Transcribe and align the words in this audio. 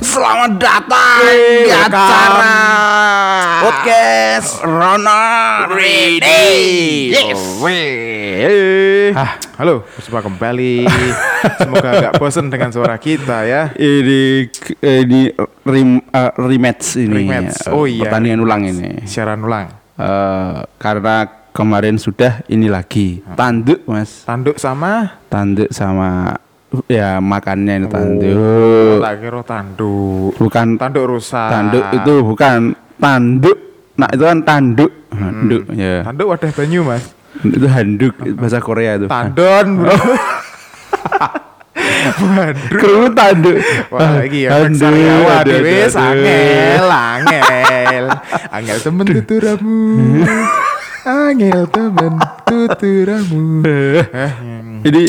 Selamat 0.00 0.56
datang 0.56 1.20
di 1.28 1.68
acara 1.68 2.56
Podcast 3.60 4.64
Rono 4.64 5.22
Ready. 5.68 7.12
Yes. 7.12 7.60
Ah, 9.12 9.36
halo, 9.60 9.84
berjumpa 9.84 10.20
kembali. 10.24 10.88
Semoga 11.60 11.90
gak 12.08 12.14
bosen 12.16 12.48
dengan 12.48 12.72
suara 12.72 12.96
kita 12.96 13.44
ya. 13.44 13.68
Ini 13.76 14.48
ini 14.80 15.20
rem, 15.66 16.00
eh, 16.08 16.32
rematch 16.40 16.96
ini. 17.04 17.28
Rematch. 17.28 17.68
Oh 17.68 17.84
iya. 17.84 18.08
Pertandingan 18.08 18.40
ulang 18.40 18.64
ini. 18.64 19.04
Siaran 19.04 19.44
ulang. 19.44 19.68
Eh, 20.00 20.58
karena 20.80 21.39
kemarin 21.60 21.94
sudah 21.94 22.40
ini 22.46 22.66
lagi 22.66 23.20
tanduk 23.34 23.84
mas 23.84 24.24
Tanduk 24.24 24.56
sama 24.56 25.20
tanduk 25.26 25.68
sama 25.68 26.34
ya 26.86 27.18
makannya 27.18 27.74
ini 27.76 27.86
tanduk 27.86 28.34
Oh, 28.34 28.98
tak 28.98 29.20
kira 29.20 29.40
tanduk. 29.42 30.32
bukan 30.36 30.66
Tanduk 30.74 31.04
rusak. 31.06 31.48
tanduk 31.48 31.84
itu 31.92 32.14
bukan 32.22 32.60
tanduk 32.96 33.58
nah 33.94 34.08
itu 34.08 34.22
kan 34.22 34.38
tanduk 34.40 34.90
handuk 35.10 35.62
ya 35.70 36.00
Tanduk 36.00 36.26
wadah 36.28 36.50
banyu, 36.50 36.80
Mas. 36.80 37.04
itu 37.42 37.66
handuk 37.66 38.12
bahasa 38.34 38.58
Korea 38.58 38.96
itu 38.96 39.06
Tandon, 39.06 39.66
Bro. 39.78 39.92
kru 42.72 43.12
tanduk 43.12 43.56
Wah, 43.88 44.20
iki 44.22 44.46
ya 44.46 44.64
dhewe 44.64 45.28
aduh, 45.28 45.28
aduh. 45.28 45.54
angel, 45.92 46.86
angel. 46.88 48.04
Angel 48.50 48.78
temen 48.78 49.04
tuturamu. 49.06 49.78
Angel 51.00 51.64
temen 51.66 52.12
tuturamu. 52.44 53.64
Eh, 53.64 54.04
Jadi 54.84 55.04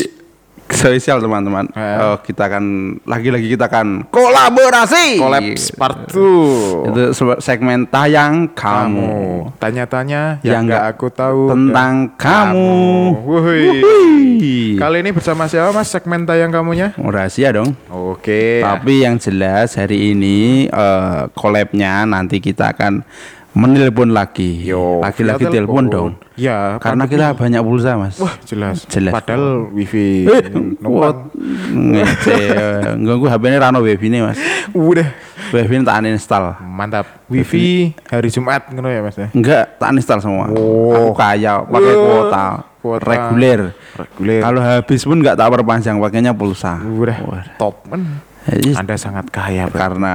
spesial 0.72 1.20
teman-teman. 1.20 1.68
Eh. 1.68 1.96
Oh, 2.00 2.16
kita 2.18 2.48
akan 2.48 2.64
lagi-lagi 3.04 3.44
kita 3.46 3.68
akan 3.68 4.08
kolaborasi. 4.08 5.20
Kolaps 5.20 5.76
part 5.76 6.08
2. 6.08 6.88
Itu 6.88 7.02
se- 7.12 7.40
segmen 7.44 7.84
tayang 7.84 8.48
kamu, 8.48 9.04
kamu 9.04 9.60
tanya-tanya 9.60 10.40
yang 10.40 10.42
Yang 10.42 10.62
nggak 10.64 10.80
nggak 10.80 10.96
aku 10.96 11.06
tahu 11.12 11.40
tentang 11.52 11.94
kamu. 12.16 12.72
Wuhui. 13.20 13.64
Wuih. 13.84 14.68
Kali 14.80 14.96
ini 15.00 15.10
bersama 15.12 15.44
siapa 15.44 15.70
mas 15.70 15.92
segmen 15.92 16.24
tayang 16.24 16.48
kamunya? 16.48 16.96
Oh, 16.96 17.12
rahasia 17.12 17.52
dong. 17.52 17.76
Oke. 17.86 18.64
Tapi 18.64 19.04
yang 19.04 19.20
jelas 19.20 19.76
hari 19.76 20.16
ini 20.16 20.66
eh, 20.66 21.20
collabnya 21.36 22.08
nanti 22.08 22.40
kita 22.40 22.72
akan 22.72 23.04
menelpon 23.52 24.16
lagi. 24.16 24.64
Yo, 24.64 25.04
Lagi-lagi 25.04 25.44
via 25.44 25.52
telepon 25.52 25.84
dong. 25.92 26.10
Ya. 26.40 26.80
Karena 26.80 27.04
pandemi. 27.04 27.20
kita 27.20 27.26
banyak 27.36 27.62
pulsa, 27.62 27.90
Mas. 28.00 28.16
Wah 28.16 28.34
jelas. 28.48 28.88
Jelas. 28.88 29.12
Padahal 29.12 29.68
wifi. 29.72 30.24
Eh, 30.24 30.48
numpang. 30.80 31.28
ngece. 31.72 32.40
Enggak 32.96 33.16
gua 33.20 33.28
HP-nya 33.36 33.58
rano 33.68 33.84
wifi 33.84 34.06
nih, 34.08 34.20
Mas. 34.24 34.38
Udah. 34.72 35.08
Wifi 35.52 35.84
tak 35.84 36.00
uninstall. 36.00 36.56
Mantap. 36.64 37.06
Wifi 37.28 37.92
hari 38.08 38.32
Jumat 38.32 38.72
ngono 38.72 38.88
ya 38.88 39.04
mas 39.04 39.16
ya. 39.20 39.28
Enggak, 39.36 39.76
tak 39.76 39.92
uninstall 39.92 40.20
semua. 40.24 40.48
Oh. 40.48 40.96
Aku 40.96 41.12
kaya, 41.12 41.60
pakai 41.68 41.92
kuota, 41.92 42.46
Kuota. 42.80 43.04
reguler. 43.04 43.60
Reguler. 43.92 44.40
Kalau 44.40 44.60
habis 44.64 45.00
pun 45.04 45.20
enggak 45.20 45.36
tak 45.36 45.52
perpanjang, 45.52 46.00
pakainya 46.00 46.32
pulsa. 46.32 46.80
Udah. 46.80 47.20
Top 47.60 47.84
men. 47.92 48.31
Jadi, 48.42 48.74
Anda 48.74 48.98
sangat 48.98 49.30
kaya. 49.30 49.70
Bro. 49.70 49.78
karena 49.78 50.14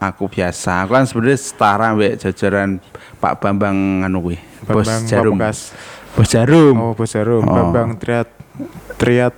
aku 0.00 0.32
biasa, 0.32 0.88
aku 0.88 0.96
kan 0.96 1.04
sebenarnya 1.04 1.38
setara 1.38 1.92
mbek 1.92 2.16
jajaran 2.24 2.80
Pak 3.20 3.36
Bambang 3.36 4.00
anu 4.04 4.24
kuwi, 4.24 4.38
Bos 4.64 4.88
Jarum. 5.04 5.36
Bos 6.16 6.28
Jarum. 6.32 6.76
Oh 6.80 6.92
bos 6.96 7.12
Jarum. 7.12 7.44
Oh. 7.44 7.52
Bambang 7.52 8.00
Triat 8.00 8.32
Triat 8.96 9.34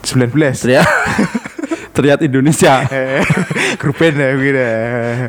19. 0.00 0.32
Triat 0.56 0.88
Triat 1.94 2.20
Indonesia. 2.20 2.82
Eh, 2.84 3.22
grup 3.78 3.94
band 3.96 4.16
ya 4.16 4.28
gitu. 4.34 4.66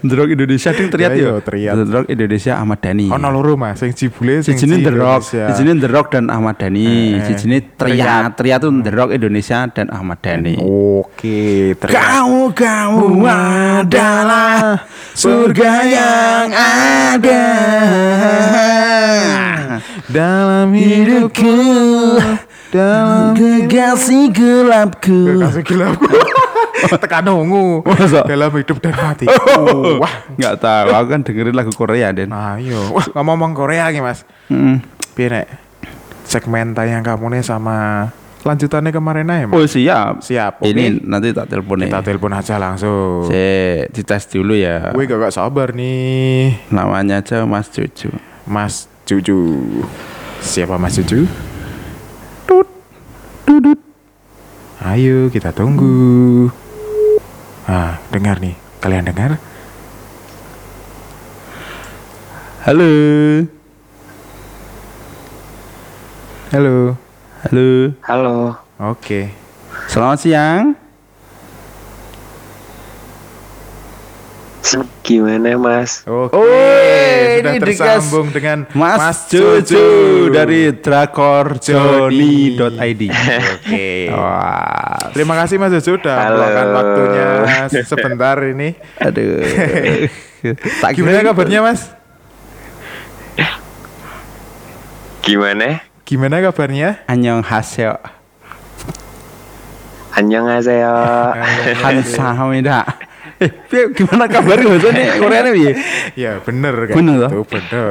Drog 0.04 0.28
Indonesia 0.28 0.70
ding 0.72 0.90
Triat 0.90 1.12
Ya, 1.12 1.18
yo. 1.18 1.30
iya, 1.30 1.34
Triat. 1.40 1.76
Drog 1.86 2.06
Indonesia 2.08 2.54
Ahmad 2.56 2.80
Dhani. 2.80 3.08
Ono 3.08 3.28
loro 3.30 3.54
mas, 3.54 3.78
sing 3.78 3.94
jibule 3.94 4.42
sing 4.42 4.58
Indonesia. 4.58 5.54
sijine 5.54 5.78
The 5.78 5.88
Rock 5.88 6.08
dan 6.10 6.28
Ahmad 6.28 6.58
Dhani, 6.58 7.16
Eh, 7.16 7.24
sijine 7.24 7.62
Triat, 7.72 8.34
Triat 8.34 8.60
itu 8.60 8.70
The 8.82 8.92
Rock 8.92 9.10
Indonesia 9.12 9.60
dan 9.68 9.88
Ahmad 9.90 10.18
Dhani. 10.20 10.58
Oke, 10.58 11.78
ternyata 11.78 12.02
Kamu 12.02 12.44
kamu 12.52 13.08
adalah 13.24 14.82
surga 15.14 15.72
yang 15.86 16.50
ada 16.50 17.46
dalam 20.12 20.70
hidupku, 20.72 21.56
dalam 22.70 23.34
kekasih 23.34 24.32
gelapku. 24.32 25.40
kasih 25.40 25.64
gelapku. 25.64 26.10
Tekan 27.04 27.28
ungu 27.30 27.82
dalam 28.26 28.52
hidup 28.56 28.78
dan 28.82 28.96
mati. 28.96 29.26
Wah, 29.98 30.14
Nggak 30.38 30.56
tahu, 30.62 30.88
aku 30.94 31.08
kan 31.12 31.22
dengerin 31.26 31.56
lagu 31.56 31.72
Korea 31.74 32.12
Den. 32.12 32.30
ayo. 32.32 32.94
Wah, 32.94 33.06
ngomong-ngomong 33.16 33.52
Korea 33.58 33.90
nih 33.90 34.02
mas. 34.02 34.24
Mm. 34.52 34.82
Piye 35.16 35.28
nek 35.32 35.48
segmen 36.26 36.74
tayang 36.74 37.06
kamu 37.06 37.38
nih 37.38 37.44
sama 37.46 38.10
lanjutannya 38.46 38.94
kemarin 38.94 39.30
aja 39.30 39.46
mas. 39.50 39.56
Oh 39.58 39.66
siap. 39.66 40.22
Siap, 40.22 40.62
oke. 40.62 40.70
Ini 40.70 41.02
nanti 41.02 41.34
tak 41.34 41.50
telepon 41.50 41.82
Kita 41.82 42.06
telepon 42.06 42.34
aja 42.38 42.56
langsung. 42.62 43.26
Saya 43.26 43.90
dites 43.90 44.24
dulu 44.30 44.54
ya. 44.54 44.94
Gue 44.94 45.10
gak 45.10 45.34
sabar 45.34 45.74
nih, 45.74 46.70
Namanya 46.70 47.26
aja 47.26 47.42
Mas 47.50 47.74
Cucu. 47.74 48.14
Mas 48.46 48.86
Cucu. 49.10 49.38
Siapa 50.46 50.78
Mas 50.78 50.94
Cucu? 51.02 51.26
Dudut. 53.46 53.80
Ayo 54.86 55.34
kita 55.34 55.50
tunggu. 55.50 56.50
Ah, 57.66 57.98
dengar 58.14 58.38
nih. 58.38 58.54
Kalian 58.78 59.10
dengar? 59.10 59.42
Halo. 62.62 62.92
Halo. 66.54 66.94
Halo. 67.42 67.68
Halo, 68.06 68.34
Oke. 68.78 69.34
Selamat 69.90 70.18
siang. 70.22 70.85
Gimana 75.06 75.54
Mas? 75.62 76.02
Oke. 76.10 76.34
Oh, 76.34 76.42
sudah 76.42 77.54
ini 77.54 77.62
tersambung 77.62 78.34
dengan 78.34 78.66
Mas, 78.74 79.30
Cucu 79.30 79.86
dari 80.34 80.74
drakorjoni.id. 80.74 83.02
Oke. 83.62 84.10
Wah. 84.10 85.14
Terima 85.14 85.38
kasih 85.38 85.62
Mas 85.62 85.70
Cucu 85.78 86.02
udah 86.02 86.18
Halo. 86.18 86.42
meluangkan 86.42 86.68
waktunya 86.74 87.30
sebentar 87.86 88.42
ini. 88.42 88.74
Aduh. 88.98 89.46
Gimana 90.98 91.22
kabarnya 91.22 91.62
Mas? 91.62 91.94
Gimana? 95.26 95.82
Gimana 96.06 96.38
kabarnya? 96.38 97.02
Anyong 97.10 97.42
haseo. 97.42 97.98
Annyeonghaseyo. 100.16 100.96
Hansamida. 101.84 102.88
Eh, 102.88 103.15
Piye, 103.36 103.92
gimana 103.92 104.26
kabar 104.26 104.56
bahasanya 104.58 105.16
Koreanya 105.20 105.52
piye? 105.52 105.74
Ya 106.16 106.40
bener 106.40 106.88
kan. 106.88 106.96
Bener 106.96 107.16
toh? 107.20 107.30
Itu 107.34 107.44
bener. 107.46 107.86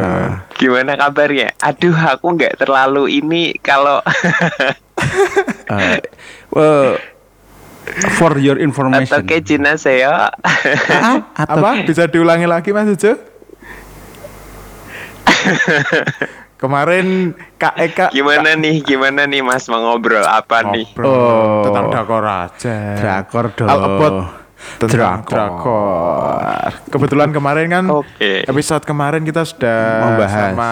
Gimana 0.55 0.93
kabarnya? 0.95 1.53
Aduh, 1.59 1.93
aku 1.93 2.27
nggak 2.33 2.57
terlalu 2.57 3.21
ini 3.21 3.53
kalau 3.59 4.01
Eh, 5.67 6.01
well, 6.55 6.97
for 8.15 8.37
your 8.37 8.57
atau 8.57 8.65
information. 8.65 9.21
ke 9.23 9.43
Cina 9.43 9.77
saya. 9.77 10.33
Ah, 10.89 11.29
atau 11.45 11.61
Apa? 11.61 11.85
Bisa 11.85 12.07
diulangi 12.07 12.47
lagi 12.47 12.71
Mas 12.71 12.89
Cucu? 12.91 13.13
Kemarin 16.55 17.37
Kak 17.55 17.77
Eka 17.77 18.07
Gimana 18.09 18.57
nih? 18.57 18.81
Gimana 18.81 19.27
nih 19.27 19.45
Mas 19.45 19.69
mau 19.69 19.83
ngobrol 19.83 20.25
apa 20.25 20.65
nih? 20.67 20.89
Ngobrol 20.89 21.13
Oh. 21.13 21.63
tentang 21.63 21.85
drakor 21.91 22.25
aja. 22.25 22.77
Drakor 22.97 23.53
dong. 23.53 23.69
About 23.69 24.17
tentang 24.77 25.23
Drakor. 25.23 25.31
drakor. 25.31 26.71
Kebetulan 26.89 27.31
kemarin 27.31 27.67
kan 27.69 27.85
Oke. 27.89 28.43
episode 28.43 28.83
kemarin 28.83 29.23
kita 29.23 29.43
sudah 29.43 29.81
Membahas. 30.05 30.51
sama 30.51 30.71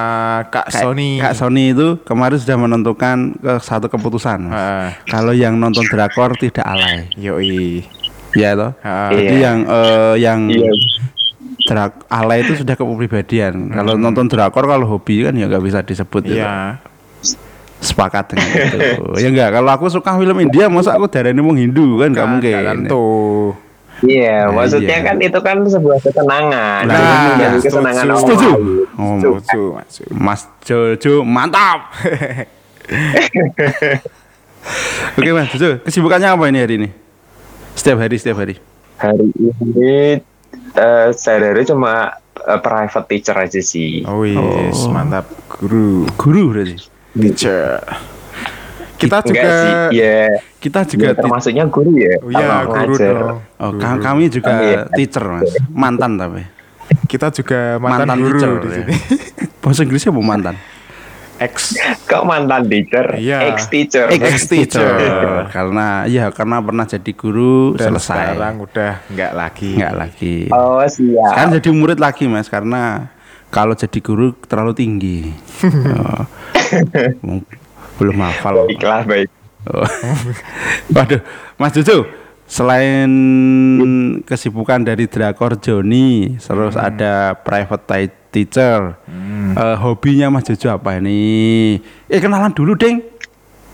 Kak 0.49 0.69
Sony. 0.69 1.19
Kak 1.19 1.35
Sony 1.35 1.65
itu 1.71 2.01
kemarin 2.03 2.37
sudah 2.37 2.57
menentukan 2.57 3.17
ke 3.35 3.53
satu 3.59 3.87
keputusan. 3.87 4.49
Heeh. 4.49 4.89
Kalau 5.07 5.33
yang 5.33 5.57
nonton 5.57 5.85
drakor 5.85 6.35
tidak 6.35 6.63
alay. 6.63 7.09
Yoi. 7.15 7.85
Ya 8.33 8.53
toh. 8.53 8.73
Heeh. 8.79 9.09
Jadi 9.13 9.25
Iya. 9.31 9.43
yang 9.43 9.59
eh, 9.63 10.15
yang 10.19 10.41
Iya. 10.47 10.73
drak 11.63 11.93
alay 12.07 12.43
itu 12.43 12.57
sudah 12.57 12.75
kepribadian. 12.75 13.71
Kalau 13.71 13.95
Hmm. 13.95 14.03
nonton 14.03 14.27
drakor 14.27 14.65
kalau 14.65 14.89
hobi 14.89 15.23
kan 15.23 15.33
ya 15.33 15.47
nggak 15.47 15.63
bisa 15.63 15.79
disebut. 15.81 16.27
ya. 16.27 16.35
Iya. 16.35 16.53
Sepakat 17.79 18.31
dengan 18.31 18.47
itu. 18.47 18.79
ya 19.19 19.27
enggak, 19.27 19.51
kalau 19.53 19.71
aku 19.73 19.91
suka 19.91 20.15
film 20.15 20.39
India 20.39 20.71
masa 20.71 20.95
aku 20.95 21.11
darahnya 21.11 21.43
mau 21.43 21.51
Hindu 21.51 21.99
kan 21.99 22.15
nggak 22.15 22.29
mungkin. 22.29 22.55
Nggak 22.55 22.77
tentu. 22.87 23.07
Iya, 24.03 24.45
Nah, 24.45 24.53
maksudnya 24.53 24.97
iya. 24.99 25.05
kan 25.05 25.17
itu 25.17 25.39
kan 25.39 25.57
sebuah 25.63 25.99
ketenangan. 26.01 26.83
Nah, 26.85 26.99
setuju. 26.99 27.61
kesenangan 27.63 28.05
Setuju. 28.13 28.51
orang. 28.51 28.65
Oh, 28.93 29.17
Setuju, 29.39 29.61
Mas. 29.73 29.95
Mas 30.11 30.41
Jojo 30.61 31.23
mantap. 31.23 31.81
Oke 35.13 35.31
Mas 35.33 35.49
Jojo, 35.51 35.79
kesibukannya 35.83 36.29
apa 36.29 36.45
ini 36.47 36.59
hari 36.59 36.75
ini? 36.77 36.89
Setiap 37.75 37.99
hari, 37.99 38.17
setiap 38.17 38.37
hari. 38.39 38.55
Hari 38.97 39.27
ini 39.35 40.21
eh 40.73 41.07
sehari-hari 41.13 41.63
cuma 41.63 42.17
eh, 42.39 42.59
private 42.59 43.07
teacher 43.09 43.35
aja 43.35 43.61
sih. 43.61 44.03
Oh 44.03 44.23
yes, 44.23 44.83
Oh. 44.83 44.91
mantap 44.91 45.27
guru, 45.49 46.07
Guru 46.15 46.51
berarti. 46.51 46.77
teacher. 47.13 47.79
Kita 48.97 49.19
juga 49.21 49.43
Enggak 49.43 49.91
sih, 49.91 49.99
ya, 49.99 50.23
Kita 50.63 50.79
ya 50.79 50.87
juga 50.87 51.09
ti- 51.11 51.19
termasuknya 51.19 51.65
guru 51.67 51.91
ya. 51.93 52.15
Oh 52.17 52.31
iya, 52.31 52.39
kalau 52.39 52.63
guru 52.63 52.95
ngajar. 52.95 53.15
dong. 53.19 53.39
Oh, 53.59 53.69
Guru. 53.69 53.83
ka- 53.83 54.01
kami 54.01 54.25
juga 54.31 54.51
Oh, 54.53 54.63
iya. 54.63 54.81
teacher, 54.89 55.25
Mas. 55.27 55.51
Mantan 55.69 56.13
tapi. 56.15 56.43
Kita 57.05 57.27
juga 57.29 57.61
mantan, 57.77 58.07
Mantan, 58.07 58.17
guru 58.17 58.31
teacher. 58.33 58.51
di 58.55 58.63
ya. 58.63 58.75
sini. 58.77 58.95
Bahasa 59.63 59.81
Inggrisnya 59.83 60.11
apa 60.11 60.23
mantan? 60.23 60.57
Ex. 61.37 61.75
Kok 62.07 62.23
mantan 62.23 62.63
teacher? 62.65 63.07
Iya. 63.17 63.51
Ex 63.51 63.67
teacher. 63.67 64.07
Ex-teacher. 64.07 64.95
karena 65.51 66.07
ya 66.07 66.31
karena 66.31 66.63
pernah 66.63 66.87
jadi 66.87 67.13
guru 67.13 67.75
Dan 67.75 67.91
selesai. 67.91 68.39
sekarang 68.39 68.55
udah 68.61 68.93
nggak 69.09 69.33
lagi. 69.35 69.71
Nggak 69.75 69.95
lagi. 69.97 70.37
Oh 70.49 70.79
siap. 70.81 71.35
Kan 71.35 71.51
jadi 71.53 71.69
murid 71.69 71.99
lagi, 71.99 72.25
Mas, 72.25 72.47
karena 72.47 73.11
kalau 73.49 73.75
jadi 73.75 73.99
guru 73.99 74.39
terlalu 74.41 74.73
tinggi. 74.73 75.19
Oh. 75.99 77.43
Belum 77.95 78.17
hafal. 78.19 78.65
Baiklah 78.65 79.05
baik. 79.05 79.29
Oh. 79.65 79.87
Waduh, 80.95 81.23
Mas 81.55 81.71
Jojo, 81.73 82.07
selain 82.45 83.11
kesibukan 84.23 84.83
dari 84.83 85.07
Drakor 85.07 85.55
Joni, 85.57 86.35
terus 86.37 86.75
Hmm. 86.75 86.87
ada 86.89 87.37
private 87.37 88.11
teacher, 88.29 88.99
eh, 89.55 89.77
hobinya 89.79 90.29
Mas 90.29 90.45
Jojo 90.45 90.73
apa 90.73 90.99
ini? 90.99 91.79
Eh 92.07 92.19
kenalan 92.19 92.51
dulu, 92.51 92.75
Ding. 92.75 93.05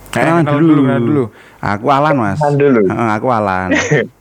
kenalan 0.09 0.45
dulu, 0.45 0.83
kenalan 0.83 1.05
dulu. 1.05 1.25
Aku 1.59 1.87
Alan, 1.89 2.15
Mas. 2.15 2.37
Kenalan 2.37 2.57
dulu. 2.57 2.83
Heeh, 2.85 3.09
aku 3.13 3.27
Alan. 3.29 3.69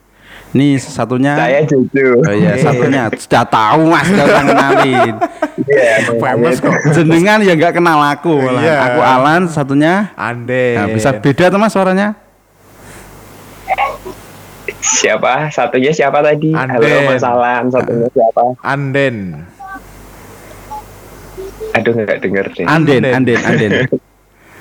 Ini 0.56 0.80
satunya. 0.80 1.36
Saya 1.36 1.60
Jojo. 1.68 2.24
Oh 2.24 2.32
iya, 2.32 2.56
satunya 2.56 3.12
sudah 3.20 3.44
tahu 3.44 3.92
Mas, 3.92 4.08
gak 4.08 4.26
usah 4.32 4.44
kenalin. 4.48 5.16
Iya, 5.68 6.16
Famous 6.16 6.58
kok. 6.64 6.76
Jenengan 6.96 7.44
ya 7.44 7.54
nggak 7.60 7.74
kenal 7.76 8.00
aku, 8.00 8.40
malah. 8.40 8.64
Iya. 8.64 8.76
Aku 8.92 9.00
Alan, 9.04 9.42
satunya. 9.52 10.16
Ande. 10.16 10.80
Nah, 10.80 10.88
bisa 10.88 11.12
beda 11.20 11.52
tuh 11.52 11.60
Mas 11.60 11.76
suaranya? 11.76 12.16
Siapa? 14.80 15.52
Satunya 15.52 15.92
siapa 15.92 16.24
tadi? 16.24 16.56
Anden. 16.56 16.80
Halo 16.80 17.12
Mas 17.12 17.24
Alan. 17.28 17.64
Satunya 17.68 18.08
siapa? 18.16 18.44
Anden. 18.64 19.44
Aduh 21.76 21.92
nggak 21.94 22.20
denger 22.24 22.46
deh. 22.56 22.66
Anden, 22.66 23.04
Anden. 23.04 23.38
Anden, 23.44 23.72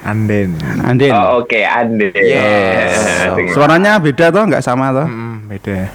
Anden. 0.05 0.49
Anden. 0.59 0.83
Anden. 0.83 1.11
Oh 1.15 1.41
oke 1.41 1.63
Ande. 1.63 2.11
Yes. 2.13 2.99
Dengar. 3.33 3.55
Suaranya 3.55 3.93
beda 4.03 4.35
tuh 4.35 4.43
nggak 4.51 4.63
sama 4.63 4.93
tuh? 4.93 5.09
Mm, 5.09 5.36
beda. 5.47 5.89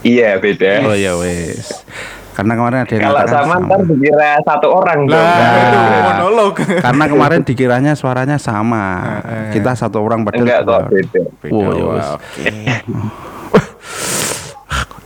Iya 0.00 0.38
beda. 0.38 0.72
Oh 0.86 0.94
iya 0.94 1.12
wes. 1.14 1.74
Karena 2.32 2.54
kemarin 2.54 2.86
ada 2.86 2.92
yang 2.94 3.02
Kalau 3.02 3.26
sama 3.26 3.54
ntar 3.58 3.80
dikira 3.82 4.30
satu 4.46 4.68
orang 4.70 4.98
dong. 5.04 5.18
Lah, 5.18 5.34
Nah. 5.34 5.58
itu 5.58 5.78
monolog. 6.06 6.54
Karena 6.54 7.04
kemarin 7.10 7.40
dikiranya 7.42 7.92
suaranya 7.98 8.38
sama. 8.38 8.84
Eh. 9.26 9.58
Kita 9.58 9.74
satu 9.74 9.98
orang 9.98 10.22
padahal 10.22 10.46
Enggak 10.46 10.60
kok 10.62 10.80
beda. 10.86 11.20
Beda, 11.42 11.50
Oh, 11.50 11.70
ya 11.74 11.82
wah, 11.82 11.94
wes. 11.98 12.08
Oke. 12.14 12.46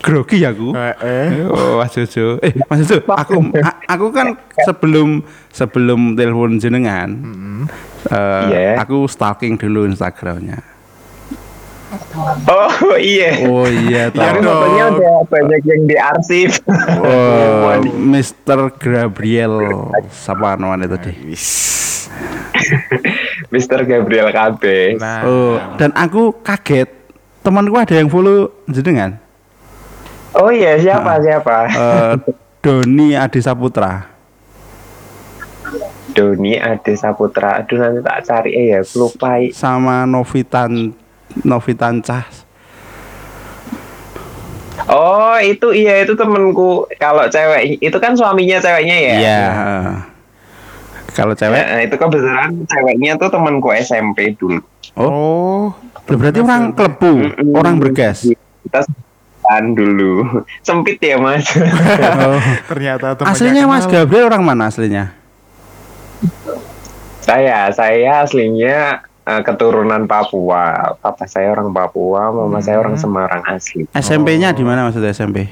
Grogi 0.03 0.43
aku. 0.43 0.75
Eh, 0.75 0.95
eh. 0.99 1.29
Oh, 1.47 1.79
Mas 1.79 1.95
Jojo. 1.95 2.43
Eh, 2.43 2.53
Mas 2.67 2.83
Jojo, 2.83 3.07
aku 3.07 3.39
aku 3.87 4.07
kan 4.11 4.35
sebelum 4.67 5.23
sebelum 5.49 6.19
telepon 6.19 6.59
jenengan, 6.59 7.07
eh, 8.11 8.45
Iya. 8.51 8.83
aku 8.83 9.07
stalking 9.07 9.55
dulu 9.55 9.87
Instagramnya. 9.87 10.59
Oh 12.45 12.97
iya. 12.97 13.45
Oh 13.45 13.69
iya, 13.69 14.09
Yang 14.09 14.17
tahu. 14.17 14.37
dong. 14.39 14.57
fotonya 14.57 14.85
udah 14.91 15.17
banyak 15.29 15.61
yang 15.63 15.83
diarsip. 15.85 16.51
Oh, 16.99 17.77
Mr. 17.85 18.59
Gabriel, 18.75 19.55
siapa 20.09 20.57
namanya 20.57 20.97
tadi? 20.97 21.13
Mr. 23.49 23.85
Gabriel 23.85 24.29
KB. 24.31 24.63
Nah, 24.97 25.21
Oh, 25.23 25.57
dan 25.77 25.93
aku 25.93 26.33
kaget. 26.41 26.89
Temanku 27.43 27.75
ada 27.75 27.93
yang 27.93 28.07
follow 28.07 28.55
jenengan. 28.65 29.19
Oh 30.33 30.49
iya 30.49 30.79
siapa 30.79 31.19
siapa? 31.19 31.57
Eh, 31.69 32.13
Doni 32.63 33.13
Adi 33.13 33.43
Saputra. 33.43 34.09
Doni 36.13 36.55
Ade 36.55 36.95
Saputra. 36.95 37.59
Aduh 37.59 37.77
nanti 37.77 38.01
tak 38.01 38.19
cari 38.23 38.51
eh 38.53 38.67
ya. 38.71 38.81
Lupa. 38.95 39.43
sama 39.51 40.05
Novitan 40.05 40.95
Novitan 41.43 42.05
Cah. 42.05 42.25
Oh 44.89 45.37
itu 45.39 45.71
iya 45.73 46.03
itu 46.03 46.13
temenku. 46.13 46.89
Kalau 46.97 47.29
cewek 47.29 47.79
itu 47.79 47.97
kan 48.01 48.17
suaminya 48.17 48.59
ceweknya 48.59 48.97
ya. 48.99 49.15
Iya. 49.21 49.41
eh. 49.53 49.93
Kalau 51.13 51.37
cewek, 51.37 51.61
Nah, 51.61 51.81
itu 51.85 51.95
kebetulan 52.01 52.51
ceweknya 52.65 53.21
tuh 53.21 53.29
temanku 53.29 53.69
SMP 53.77 54.33
dulu. 54.33 54.65
oh, 54.97 55.69
oh, 55.69 56.09
berarti 56.09 56.41
orang 56.41 56.73
klebu, 56.73 57.13
Mm-mm. 57.37 57.53
orang 57.53 57.77
bergas. 57.77 58.33
Kita 58.65 58.81
sempitan 58.81 59.77
dulu. 59.77 60.25
Sempit 60.67 60.97
ya 61.05 61.21
mas. 61.21 61.45
Oh. 62.25 62.41
ternyata 62.65 63.13
temannya 63.13 63.29
Aslinya 63.29 63.65
Mas. 63.69 63.85
Gabriel 63.85 64.33
orang 64.33 64.41
mana 64.41 64.73
aslinya? 64.73 65.13
saya 67.23 67.71
saya 67.71 68.27
aslinya 68.27 69.05
eh, 69.23 69.43
keturunan 69.43 70.05
Papua. 70.05 70.95
Papa 70.99 71.25
saya 71.27 71.51
orang 71.51 71.71
Papua, 71.71 72.31
mama 72.31 72.59
saya 72.59 72.79
orang 72.79 72.97
Semarang 72.97 73.43
asli. 73.47 73.87
SMP-nya 73.91 74.51
di 74.51 74.63
mana 74.63 74.87
maksudnya 74.87 75.11
SMP? 75.11 75.47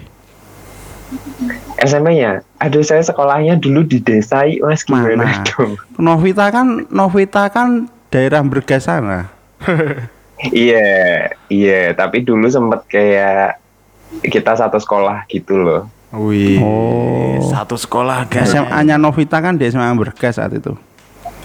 SMP-nya, 1.81 2.45
aduh 2.61 2.85
saya 2.85 3.01
sekolahnya 3.01 3.57
dulu 3.57 3.83
di 3.83 3.99
desa, 3.99 4.45
mas 4.61 4.85
gimana 4.85 5.17
Mana? 5.17 5.43
dong? 5.49 5.81
Novita 5.97 6.53
kan 6.53 6.87
Novita 6.87 7.49
kan 7.49 7.89
daerah 8.09 8.45
bergas 8.45 8.87
sana. 8.87 9.27
Iya, 10.41 10.81
iya. 11.53 11.93
Tapi 11.93 12.25
dulu 12.25 12.49
sempet 12.49 12.89
kayak 12.89 13.61
kita 14.25 14.57
satu 14.57 14.81
sekolah 14.81 15.29
gitu 15.29 15.53
loh. 15.61 15.85
Wih, 16.17 16.57
Oh. 16.65 17.45
satu 17.45 17.77
sekolah 17.77 18.25
guys. 18.25 18.49
SMA-nya 18.49 18.97
Novita 18.97 19.37
kan 19.45 19.61
di 19.61 19.69
SMA 19.69 19.93
bergas 19.95 20.41
saat 20.41 20.57
itu. 20.57 20.73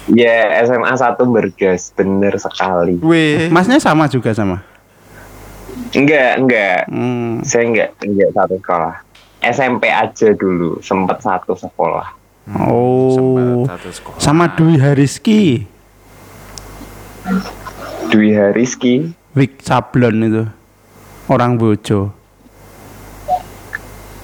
Iya, 0.05 0.61
SMA 0.63 0.93
satu 0.93 1.25
bergas, 1.25 1.89
bener 1.91 2.37
sekali. 2.37 3.01
Wih, 3.01 3.49
Masnya 3.49 3.81
sama 3.81 4.05
juga 4.05 4.29
sama. 4.31 4.61
Enggak, 5.91 6.31
enggak. 6.37 6.79
Hmm. 6.87 7.41
Saya 7.41 7.65
enggak, 7.65 7.89
enggak 7.99 8.29
satu 8.31 8.55
sekolah. 8.61 8.95
SMP 9.41 9.89
aja 9.89 10.29
dulu, 10.33 10.77
sempet 10.79 11.17
satu 11.21 11.53
sekolah. 11.53 12.07
Oh. 12.61 13.09
Sempat 13.11 13.77
satu 13.77 13.89
sekolah. 13.91 14.19
Sama 14.21 14.45
Dwi 14.53 14.77
Hariski, 14.77 15.65
Dwi 18.09 18.29
Hariski, 18.33 19.09
Wik 19.33 19.59
Sablon 19.59 20.17
itu. 20.21 20.43
Orang 21.25 21.57
Bojo. 21.57 22.13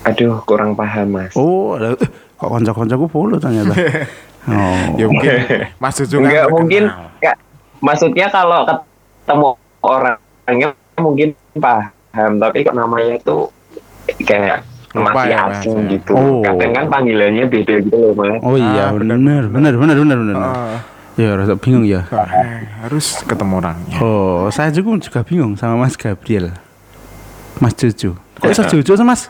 aduh 0.01 0.41
kurang 0.45 0.73
paham 0.73 1.13
mas. 1.13 1.33
Oh, 1.33 1.77
ada- 1.77 1.93
eh, 1.93 2.09
kok 2.09 2.49
konco-koncoku 2.49 3.05
follow 3.05 3.37
ternyata. 3.37 3.73
Oh. 4.43 4.97
Ya 4.97 5.05
mungkin 5.05 5.33
Mas 5.77 5.95
Jojo 5.95 6.17
kan 6.17 6.21
enggak 6.23 6.33
terkenal. 6.41 6.55
mungkin, 6.55 6.83
enggak. 7.19 7.35
Maksudnya 7.77 8.27
kalau 8.27 8.61
ketemu 8.65 9.49
orangnya 9.81 10.67
mungkin 10.95 11.29
paham, 11.53 12.31
tapi 12.37 12.57
kok 12.61 12.73
namanya 12.73 13.17
tuh 13.19 13.49
kayak 14.19 14.65
Lupa 14.91 15.13
masih 15.15 15.29
ya, 15.29 15.39
asing 15.47 15.77
ya. 15.79 15.91
gitu. 15.93 16.11
Oh. 16.11 16.41
Kadang 16.43 16.71
kan 16.73 16.85
panggilannya 16.89 17.45
beda 17.47 17.75
gitu 17.79 17.95
loh 17.95 18.11
mas. 18.13 18.41
Oh 18.41 18.55
iya, 18.55 18.89
Ah, 18.89 18.91
benar, 18.91 19.15
benar, 19.15 19.43
benar, 19.47 19.73
benar, 19.73 19.95
benar, 19.95 20.17
benar. 20.19 20.35
Ah, 20.37 20.77
Ya, 21.15 21.35
rasa 21.35 21.53
bingung 21.55 21.83
ya. 21.83 22.07
eh, 22.07 22.65
harus 22.81 23.19
ketemu 23.21 23.59
orangnya. 23.59 23.97
Oh, 23.99 24.47
saya 24.47 24.71
juga 24.71 24.95
juga 24.97 25.19
bingung 25.21 25.53
sama 25.55 25.75
Mas 25.77 25.93
Gabriel. 25.93 26.55
Mas 27.57 27.75
Jojo. 27.75 28.15
Kok 28.35 28.47
bisa 28.47 28.63
Jojo 28.65 28.93
sih, 28.95 29.05
Mas? 29.05 29.27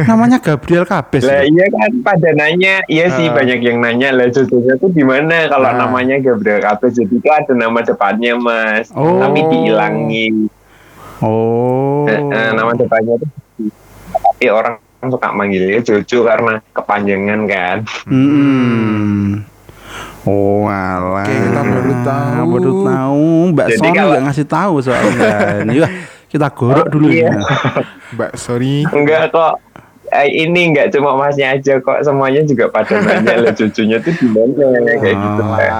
Namanya 0.00 0.38
Gabriel 0.38 0.84
Kabes. 0.84 1.22
Lah 1.22 1.40
ya? 1.40 1.44
iya 1.44 1.66
kan 1.68 1.90
pada 2.00 2.30
nanya, 2.30 2.78
iya 2.86 3.10
sih 3.10 3.26
Ah. 3.26 3.34
banyak 3.34 3.58
yang 3.58 3.78
nanya 3.78 4.10
lah 4.10 4.26
jodohnya 4.26 4.74
tuh 4.76 4.88
gimana 4.88 5.46
kalau 5.46 5.66
Ah. 5.66 5.76
namanya 5.76 6.16
Gabriel 6.16 6.58
Kabes 6.58 6.94
jadi 6.94 7.10
itu 7.10 7.26
ada 7.26 7.52
nama 7.52 7.78
depannya 7.80 8.34
mas, 8.34 8.86
Oh. 8.90 9.18
tapi 9.18 9.42
dihilangin 9.44 10.46
Oh. 11.18 12.06
Eh, 12.06 12.18
nama 12.52 12.72
depannya 12.72 13.18
tuh 13.18 13.28
tapi 14.10 14.46
orang 14.48 14.74
suka 15.02 15.28
manggilnya 15.30 15.80
Jojo 15.80 16.22
karena 16.22 16.60
kepanjangan 16.70 17.40
kan. 17.44 17.76
Hmm. 18.04 19.44
Oh, 20.22 20.64
alah. 20.64 21.24
Oke, 21.24 21.32
kita 21.32 21.60
baru 21.62 21.92
tahu. 22.02 22.48
Baru 22.52 22.72
tahu. 22.84 23.28
Mbak 23.50 23.66
Jadi 23.66 23.78
Sony 23.80 23.90
kalau- 23.90 24.10
nggak 24.12 24.22
ngasih 24.22 24.46
tahu 24.46 24.74
soalnya. 24.78 25.32
Iya, 25.72 25.86
kita 26.28 26.46
gorok 26.50 26.86
dulu 26.88 27.08
iya. 27.08 27.32
ya. 27.32 27.40
Mbak, 28.12 28.30
sorry. 28.36 28.84
Enggak 28.86 29.32
kok 29.32 29.56
ini 30.24 30.70
nggak 30.70 30.90
cuma 30.90 31.14
masnya 31.14 31.54
aja 31.54 31.78
kok 31.78 31.98
semuanya 32.00 32.42
juga 32.42 32.66
pada 32.66 32.98
nanya 33.04 33.34
lah 33.40 33.52
cucunya 33.52 33.96
tuh 33.96 34.12
gimana 34.12 34.52
kayak 34.96 35.16
gitu 35.16 35.42
Oh. 35.42 35.54
kan. 35.54 35.72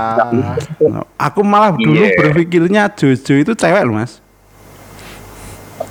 Nah, 0.86 1.04
Aku 1.20 1.40
malah 1.40 1.72
dulu 1.72 1.98
Iya. 2.00 2.16
berpikirnya 2.16 2.82
Jojo 2.90 3.34
itu 3.36 3.52
cewek 3.52 3.82
loh 3.82 3.94
mas. 3.96 4.22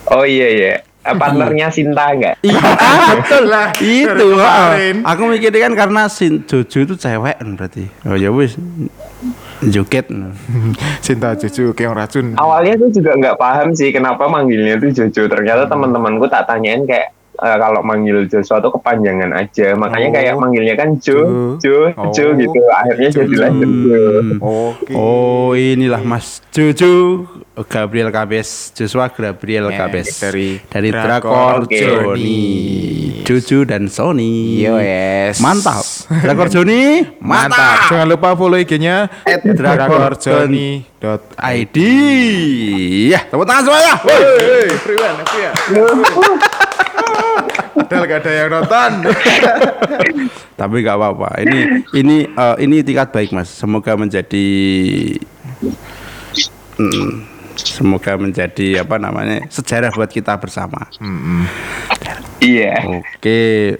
Oh 0.07 0.23
iya 0.23 0.47
iya. 0.49 0.73
Eh, 0.99 1.15
Partnernya 1.15 1.69
Sinta 1.69 2.11
nggak? 2.11 2.35
Iya 2.41 2.59
betul 3.15 3.43
Lah, 3.45 3.71
itu. 3.77 4.27
ah. 4.35 4.75
Aku 5.07 5.27
mikirnya 5.27 5.59
kan 5.61 5.73
karena 5.77 6.01
sin 6.07 6.43
Jojo 6.43 6.79
itu 6.81 6.95
cewek 6.95 7.35
kan 7.35 7.49
berarti. 7.53 7.87
Oh 8.03 8.13
ya 8.13 8.29
wis 8.29 8.57
joget. 9.61 10.07
Cinta 10.99 11.35
cucu 11.35 11.71
keong 11.71 11.91
racun. 11.93 12.31
Awalnya 12.33 12.79
tuh 12.79 12.89
juga 12.91 13.11
nggak 13.13 13.35
paham 13.35 13.71
sih 13.71 13.91
kenapa 13.91 14.25
manggilnya 14.25 14.75
tuh 14.75 14.89
Jojo. 14.89 15.27
Ternyata 15.27 15.67
teman-temanku 15.67 16.25
tak 16.25 16.47
tanyain 16.47 16.83
kayak 16.83 17.11
eh, 17.39 17.57
kalau 17.57 17.81
manggil 17.81 18.23
Joshua 18.25 18.59
tuh 18.59 18.71
kepanjangan 18.71 19.31
aja. 19.33 19.73
Makanya 19.73 20.07
Oh. 20.07 20.13
kayak 20.13 20.33
manggilnya 20.35 20.75
kan 20.75 20.89
Jo, 20.97 21.19
Jo. 21.57 21.91
Jo, 21.91 22.07
Jo 22.11 22.25
Oh. 22.25 22.33
gitu. 22.35 22.59
Akhirnya 22.69 23.09
jadilah 23.11 23.49
Jo. 23.51 24.03
Oke. 24.39 24.91
Oh 24.93 25.51
inilah 25.51 25.99
Mas 25.99 26.39
Jojo 26.49 27.25
Gabriel 27.61 28.07
Kabes 28.07 28.71
Joshua 28.71 29.07
Gabriel 29.07 29.67
Ya, 29.67 29.83
Kabes 29.83 30.15
dari 30.17 30.63
dari 30.63 30.89
Drakor 30.89 31.67
Drakor 31.67 31.75
Johnny. 32.15 32.39
Joni 33.19 33.21
Jojo 33.21 33.59
dan 33.61 33.85
Sony 33.85 34.63
Yo, 34.63 34.79
yes. 34.79 35.37
mantap 35.39 35.83
Drakor 36.07 36.47
Joni 36.47 37.03
Mantap. 37.19 37.91
Jangan 37.91 38.07
lupa 38.07 38.31
follow 38.33 38.55
IG-nya 38.55 39.11
drakorjoni.id. 39.43 40.79
ID 41.37 41.77
ya 43.09 43.19
tepuk 43.23 43.43
tangan 43.43 43.63
semuanya 43.65 43.93
Hei, 44.01 44.71
Priwan, 44.79 45.13
Priwan. 45.21 46.67
Padahal 47.79 48.03
gak 48.05 48.19
ada 48.27 48.31
yang 48.35 48.49
nonton. 48.51 48.91
tapi 50.59 50.83
nggak 50.83 50.97
apa-apa 50.99 51.39
ini 51.39 51.59
ini 51.95 52.17
eh, 52.27 52.55
ini 52.67 52.83
tingkat 52.83 53.15
baik 53.15 53.31
mas 53.31 53.47
semoga 53.47 53.95
menjadi 53.95 54.47
mm, 56.75 57.11
semoga 57.55 58.19
menjadi 58.19 58.83
apa 58.83 58.99
namanya 58.99 59.47
sejarah 59.47 59.95
buat 59.95 60.11
kita 60.11 60.35
bersama 60.35 60.83
Iya. 62.39 62.87
Oke. 62.87 63.75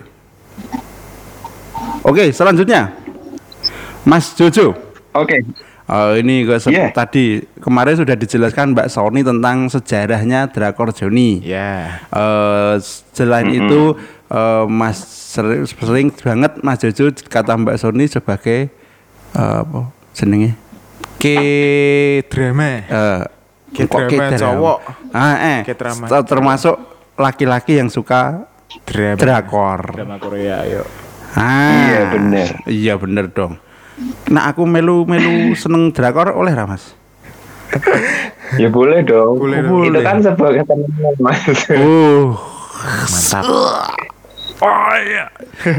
Oke, 2.04 2.28
selanjutnya. 2.36 2.92
Mas 4.04 4.36
Jojo. 4.36 4.76
Oke. 5.16 5.48
Oh, 5.90 6.14
ini 6.14 6.46
se- 6.56 6.70
Iya. 6.70 6.94
tadi 6.94 7.42
kemarin 7.58 7.98
sudah 7.98 8.14
dijelaskan 8.14 8.72
Mbak 8.72 8.88
Sony 8.88 9.22
tentang 9.22 9.66
sejarahnya 9.68 10.46
Drakor 10.48 10.94
Joni. 10.94 11.42
Ya. 11.42 11.98
Eh, 12.08 12.78
selain 13.10 13.50
itu 13.50 13.98
eh, 14.28 14.66
Mas 14.66 15.02
sering, 15.02 15.66
sering 15.66 16.08
banget 16.14 16.62
Mas 16.62 16.78
Jojo 16.78 17.10
kata 17.24 17.58
Mbak 17.58 17.76
Sony 17.76 18.06
sebagai 18.06 18.70
eh, 19.34 19.58
apa 19.58 19.90
jenenge? 20.14 20.54
Ke 21.18 21.38
Drama. 22.24 22.70
eh 22.80 23.22
K-drama 23.70 23.90
kok 23.90 24.02
K-drama? 24.08 24.38
cowok. 24.40 24.80
Ah, 25.10 25.36
eh. 25.40 25.60
K-drama 25.64 26.06
ter- 26.06 26.26
termasuk 26.28 26.76
laki-laki 27.16 27.76
yang 27.76 27.90
suka 27.90 28.46
Drama. 28.84 29.18
drakor. 29.18 29.80
Drama 29.92 30.18
Korea, 30.18 30.62
ayo. 30.64 30.86
Ah, 31.32 31.74
Iya, 31.84 32.00
bener. 32.12 32.48
Iya 32.66 32.94
bener 32.96 33.26
dong. 33.28 33.58
Nah 34.28 34.48
aku 34.48 34.64
melu 34.64 35.04
melu 35.04 35.52
seneng 35.54 35.90
drakor 35.90 36.32
oleh 36.32 36.52
ra 36.52 36.64
mas? 36.64 36.96
Ya 38.56 38.66
boleh 38.68 39.04
dong. 39.04 39.38
Boleh. 39.38 39.62
Itu 39.62 39.70
Boleh. 39.70 40.02
kan 40.02 40.18
sebuah 40.20 40.52
ketenangan 40.58 41.16
mas. 41.20 41.42
Uh, 41.70 42.34
Mantap. 43.06 43.44
oh 44.60 44.94
iya. 45.00 45.26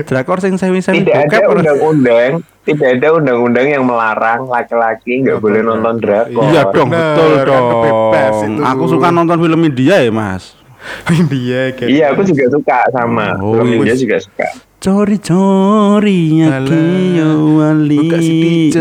Drakor 0.05 0.39
sing 0.39 0.55
semi-semi 0.55 1.03
tidak 1.03 1.27
ada 1.27 1.51
undang-undang, 1.51 2.33
tidak 2.63 2.89
ada 2.97 3.09
undang-undang 3.13 3.67
yang 3.67 3.83
melarang 3.83 4.47
laki-laki 4.47 5.21
nggak 5.21 5.37
Nggak 5.37 5.43
boleh 5.43 5.61
boleh. 5.61 5.71
nonton 5.75 5.95
drakor. 5.99 6.43
Iya 6.47 6.63
dong, 6.71 6.89
Bener, 6.89 7.01
betul 7.11 7.31
kan 7.33 7.47
dong. 7.47 7.67
itu. 7.67 8.63
Aku 8.63 8.85
suka 8.87 9.09
nonton 9.11 9.39
film 9.39 9.61
India 9.65 9.97
ya 9.99 10.13
mas. 10.13 10.55
India 11.13 11.75
kayak. 11.75 11.91
Iya, 11.91 12.05
aku 12.15 12.25
juga 12.25 12.45
suka 12.49 12.79
sama. 12.89 13.37
Oh, 13.37 13.53
Film 13.53 13.69
India 13.75 13.93
juga 13.93 14.17
suka. 14.17 14.49
Cori 14.81 15.21
cori 15.21 16.41
ya 16.41 16.65
kiyo 16.65 17.61
wali. 17.61 18.01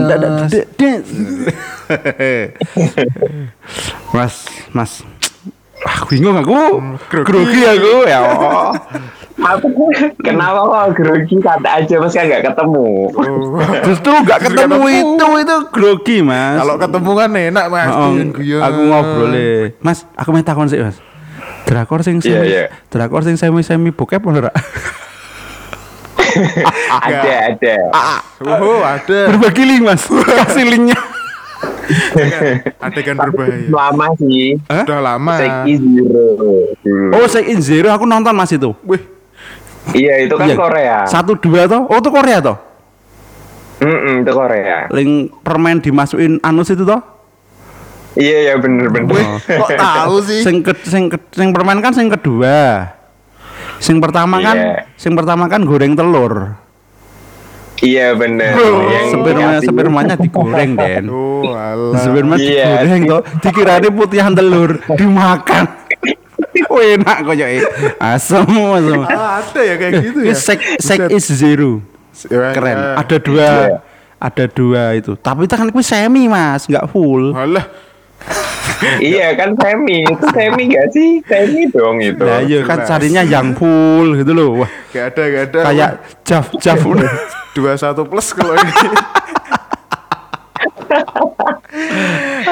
mas, 4.15 4.48
mas. 4.72 5.03
Ah, 5.84 6.00
bingung 6.08 6.39
aku. 6.39 6.56
grogi. 7.12 7.68
Aku 7.68 8.08
ya. 8.08 8.20
Aku 9.39 9.68
kenapa 10.24 10.60
kok 10.72 11.03
grogi 11.03 11.36
kata 11.44 11.84
aja 11.84 11.96
mas 12.00 12.15
kan 12.15 12.32
nggak 12.32 12.48
ketemu. 12.48 12.88
Oh. 13.12 13.60
Justru 13.84 14.12
nggak 14.24 14.39
ketemu 14.48 14.79
itu 15.03 15.27
itu 15.44 15.58
grogi 15.68 16.18
mas. 16.24 16.63
Kalau 16.63 16.79
ketemu 16.79 17.12
kan 17.12 17.29
enak 17.36 17.65
mas. 17.68 17.91
Oh, 17.91 18.15
guyon-guyon. 18.15 18.62
aku 18.63 18.79
ngobrol 18.88 19.27
le. 19.36 19.75
Mas, 19.84 20.08
aku 20.15 20.32
main 20.32 20.48
takon 20.48 20.72
sih, 20.72 20.79
Mas. 20.79 20.96
Drakor 21.68 22.08
sing 22.08 22.24
Iya, 22.24 22.39
semi, 22.39 22.48
iya. 22.48 22.65
drakor 22.88 23.27
sing 23.27 23.36
semi-semi 23.36 23.91
bokep 23.91 24.24
ora? 24.24 24.56
ada 27.05 27.33
ada. 27.50 27.75
Oh, 28.41 28.81
ada. 28.81 29.19
Berbagi 29.27 29.63
link, 29.63 29.83
Mas. 29.83 30.03
Kasih 30.05 30.65
linknya. 30.65 30.98
Adegan 32.79 33.15
Tapi 33.15 33.33
berbahaya. 33.33 33.67
lama 33.67 34.07
sih. 34.15 34.55
Udah 34.63 35.00
lama. 35.01 35.33
Seki 35.36 35.74
Zero. 35.75 36.27
dulu. 36.79 37.13
Oh, 37.13 37.25
saya 37.25 37.45
in 37.45 37.59
zero 37.59 37.89
aku 37.89 38.05
nonton 38.05 38.31
Mas 38.31 38.50
itu. 38.50 38.71
Wih, 38.83 39.01
Iya 39.89 40.21
itu 40.21 40.33
kan 40.33 40.45
Iya. 40.45 40.55
Korea. 40.55 40.98
Satu 41.03 41.33
dua 41.33 41.65
toh? 41.65 41.83
Oh, 41.83 41.98
itu 41.98 42.09
Korea 42.09 42.38
toh? 42.39 42.57
Mm-mm, 43.79 44.21
itu 44.21 44.31
Korea. 44.31 44.86
Link 44.91 45.12
permen 45.39 45.79
dimasukin 45.79 46.38
anus 46.39 46.69
itu 46.69 46.83
toh? 46.83 47.01
Iya 48.13 48.38
ya 48.43 48.55
bener 48.57 48.89
bener. 48.89 49.39
kok 49.39 49.69
tahu 49.71 50.19
sih? 50.21 50.41
Sing 50.41 50.59
ke, 50.59 50.74
sing, 50.83 51.07
ke- 51.07 51.31
sing 51.31 51.50
permen 51.50 51.79
kan 51.79 51.89
sing 51.89 52.05
kedua. 52.05 52.91
Sing 53.79 53.98
pertama 53.98 54.39
kan, 54.39 54.55
Iya. 54.55 54.74
sing 54.95 55.15
pertama 55.15 55.48
kan 55.48 55.63
goreng 55.63 55.95
telur. 55.95 56.59
Iya 57.79 58.12
bener. 58.12 58.59
Oh, 58.59 58.83
Yang 58.86 59.07
sperma 59.15 59.39
dikasih- 59.55 59.67
spermanya 59.71 60.15
digoreng, 60.15 60.71
Den. 60.75 61.03
Oh, 61.07 61.55
alah. 61.55 61.95
Sperma 61.95 62.36
Iya. 62.36 62.83
digoreng 62.83 63.01
toh, 63.07 63.21
dikirane 63.39 63.88
putihan 63.89 64.33
telur, 64.33 64.71
dimakan. 64.89 65.63
Oh, 66.69 66.79
enak 66.79 67.24
kok 67.24 67.36
ya. 67.36 67.48
Asem, 67.98 68.43
asem. 68.45 69.00
Ah, 69.05 69.39
ada 69.39 69.62
ya 69.62 69.75
kayak 69.75 69.93
gitu 70.01 70.19
ya. 70.21 70.31
Ini 70.31 70.36
sek 70.36 70.59
sek 70.77 71.00
is 71.09 71.27
zero. 71.29 71.79
Ya, 72.27 72.51
Keren. 72.51 72.75
ya. 72.75 72.89
Ada 72.95 73.15
dua. 73.17 73.39
Iya. 73.39 73.75
Ada 74.19 74.45
dua 74.48 74.83
itu. 74.93 75.15
Tapi 75.15 75.48
itu 75.48 75.55
kan 75.55 75.67
itu 75.67 75.79
semi, 75.81 76.27
Mas, 76.27 76.67
nggak 76.67 76.91
full. 76.91 77.31
Alah, 77.31 77.63
Iya 79.00 79.36
kan 79.36 79.51
semi 79.59 80.07
itu 80.07 80.25
semi 80.31 80.63
gak 80.71 80.88
sih? 80.91 81.09
Semi 81.27 81.67
dong 81.67 82.00
itu. 82.00 82.24
Nah, 82.24 82.39
iya 82.39 82.63
kan 82.63 82.79
jelas. 82.79 82.88
carinya 82.88 83.21
yang 83.27 83.51
full 83.53 84.15
gitu 84.15 84.31
loh. 84.31 84.63
Wah, 84.63 84.71
gak 84.89 85.15
ada, 85.15 85.24
gak 85.27 85.43
ada. 85.51 85.59
kayak 85.67 85.89
jaf 86.24 86.45
jaf 86.57 86.79
dua 87.51 87.75
satu 87.75 88.07
plus 88.07 88.31
kalau 88.31 88.55
ini. 88.55 88.74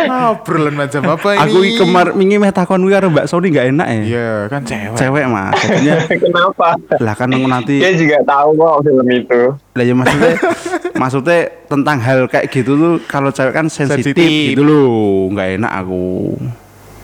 ah, 0.07 0.35
obrolan 0.35 0.75
macam 0.75 1.01
apa 1.09 1.29
ini? 1.35 1.41
Aku 1.43 1.57
kemar 1.83 2.07
wingi 2.13 2.37
meh 2.37 2.51
takon 2.51 2.83
kuwi 2.83 2.93
karo 2.93 3.07
Mbak 3.09 3.25
Sony 3.27 3.49
nggak 3.49 3.67
enak 3.73 3.87
ya. 3.87 4.01
Iya, 4.03 4.29
kan 4.47 4.61
cewek. 4.63 4.97
Cewek, 4.97 5.25
Mas. 5.27 5.53
Jadinya 5.57 5.95
Kenapa? 6.23 6.67
lah 7.01 7.15
kan 7.17 7.27
nanti 7.31 7.81
Dia 7.81 7.91
juga 7.95 8.17
tahu 8.23 8.49
kok 8.55 8.75
film 8.85 9.07
itu. 9.09 9.41
lah 9.77 9.83
ya 9.85 9.93
maksudnya 9.93 10.33
maksudnya 10.97 11.39
tentang 11.69 11.97
hal 12.01 12.25
kayak 12.27 12.49
gitu 12.49 12.71
tuh 12.77 12.93
kalau 13.05 13.29
cewek 13.29 13.53
kan 13.53 13.67
sensitif 13.69 14.13
Sensitif. 14.13 14.53
gitu 14.53 14.63
loh 14.65 15.29
nggak 15.33 15.49
enak 15.61 15.71
aku 15.85 16.05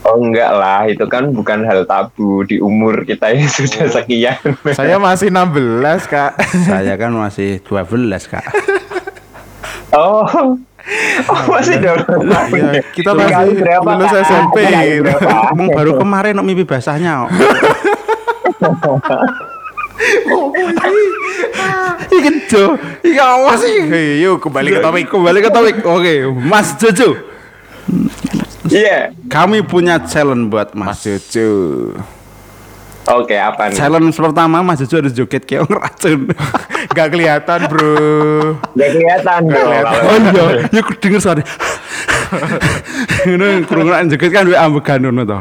Oh 0.04 0.20
enggak 0.20 0.52
lah, 0.52 0.84
itu 0.84 1.08
kan 1.08 1.32
bukan 1.32 1.64
hal 1.64 1.88
tabu 1.88 2.44
di 2.44 2.60
umur 2.60 3.08
kita 3.08 3.32
yang 3.32 3.48
sudah 3.48 3.88
sekian. 3.88 4.36
Saya 4.76 5.00
masih 5.00 5.32
16, 5.32 6.12
Kak. 6.12 6.36
saya 6.68 7.00
kan 7.00 7.16
masih 7.16 7.64
12 7.64 8.12
kak 8.28 8.44
Oh, 9.96 10.28
oh 10.28 11.40
masih 11.48 11.80
dong. 11.80 12.04
Iya, 12.52 12.84
kita 12.92 13.16
masih 13.16 13.64
berapa, 13.64 13.90
lulus 13.96 14.12
Kak? 14.12 14.28
SMP? 14.28 14.58
Emang 15.56 15.72
baru 15.72 15.96
kemarin 15.96 16.36
no, 16.36 16.44
mimpi 16.44 16.68
basahnya 16.68 17.24
kok. 19.98 20.48
Iki 22.14 22.32
Jo, 22.50 22.64
iki 23.02 23.18
apa 23.18 23.54
sih? 23.58 23.76
Hei, 23.90 24.22
yuk 24.22 24.38
kembali 24.40 24.70
ke 24.70 24.80
topik. 24.80 25.06
Kembali 25.10 25.40
ke 25.42 25.50
topik. 25.50 25.76
Oke, 25.84 26.14
Mas 26.44 26.78
Jojo. 26.78 27.18
Iya. 28.70 29.12
Kami 29.28 29.62
punya 29.62 30.00
challenge 30.02 30.50
buat 30.50 30.72
Mas 30.74 30.98
Mas. 30.98 31.00
Jojo. 31.04 31.50
Oke, 33.04 33.36
apa 33.36 33.68
nih? 33.68 33.76
Challenge 33.76 34.16
pertama 34.16 34.64
Mas 34.64 34.80
Jojo 34.80 34.96
harus 35.04 35.12
joget 35.12 35.44
kayak 35.44 35.68
orang 35.68 35.82
racun. 35.84 36.20
Gak 36.96 37.08
kelihatan, 37.12 37.60
Bro. 37.68 37.96
Gak 38.76 38.90
kelihatan 38.96 39.42
dong. 39.52 39.72
kalau- 39.72 40.04
oh 40.08 40.18
iya, 40.32 40.44
ya 40.72 40.80
aku 40.80 40.92
denger 41.00 41.20
suara. 41.20 41.44
Ngono 43.28 43.46
kerungan 43.68 44.08
joget 44.08 44.32
kan 44.32 44.48
ambegan 44.48 45.00
ngono 45.04 45.22
to. 45.28 45.40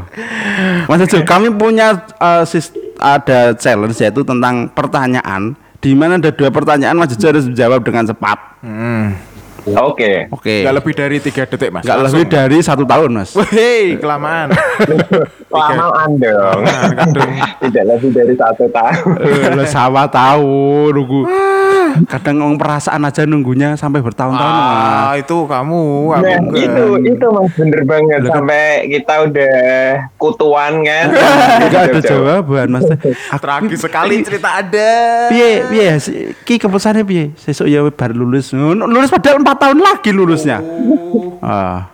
Mas 0.86 1.06
kami 1.24 1.48
punya 1.54 2.02
eh, 2.18 2.44
sis- 2.44 2.74
ada 3.02 3.52
challenge 3.58 3.98
yaitu 3.98 4.22
tentang 4.22 4.70
pertanyaan 4.70 5.58
di 5.82 5.92
mana 5.98 6.14
ada 6.14 6.30
dua 6.30 6.54
pertanyaan 6.54 6.94
Mas 6.94 7.10
Jojo 7.14 7.34
harus 7.34 7.44
menjawab 7.50 7.82
dengan 7.82 8.06
cepat. 8.06 8.38
Hmm. 8.62 9.18
Oke. 9.62 10.26
Oke. 10.30 10.66
Nggak 10.66 10.74
lebih 10.82 10.92
dari 10.94 11.16
tiga 11.22 11.42
detik 11.46 11.70
mas. 11.70 11.86
Langsung. 11.86 12.18
lebih 12.18 12.24
dari 12.26 12.58
satu 12.58 12.82
tahun 12.82 13.10
Mas. 13.14 13.30
Hei, 13.54 13.94
kelamaan. 13.94 14.50
Kelamaan 15.52 16.10
dong. 16.18 16.60
Tidak 17.62 17.84
lebih 17.86 18.10
dari 18.10 18.34
satu 18.34 18.66
tahun. 18.72 19.14
Eh, 19.22 19.54
lah, 19.54 19.68
sama 19.68 20.08
tahu 20.10 20.90
nunggu. 20.90 21.22
Kadang 22.12 22.34
ngomong 22.36 22.56
perasaan 22.56 23.00
aja 23.02 23.24
nunggunya 23.24 23.72
sampai 23.72 23.98
bertahun-tahun 23.98 24.52
Mas. 24.52 24.76
ah, 25.00 25.14
itu 25.16 25.36
kamu, 25.42 25.80
aku 26.10 26.20
Nah, 26.20 26.36
enggak. 26.36 26.60
itu 26.60 26.84
itu 27.08 27.26
mas 27.26 27.48
bener 27.50 27.80
banget 27.82 28.20
sampai 28.22 28.62
kita 28.86 29.14
udah 29.24 29.56
kutuan 30.16 30.72
kan. 30.82 31.06
Enggak 31.62 31.82
ada 31.88 32.00
jawaban 32.02 32.66
Mas. 32.70 32.84
Tragis 33.42 33.80
sekali 33.80 34.20
cerita 34.20 34.48
ada. 34.54 34.90
piye 35.26 35.64
piye 35.66 35.88
si- 35.96 36.36
ki 36.38 36.56
keputusannya 36.58 37.00
piye 37.02 37.32
sesuk 37.34 37.64
ya 37.64 37.80
baru 37.82 38.12
lulus 38.14 38.52
lulus 38.52 39.08
padahal 39.08 39.40
4 39.40 39.48
tahun 39.56 39.78
lagi 39.78 40.10
lulusnya 40.10 40.60
ah 41.40 41.88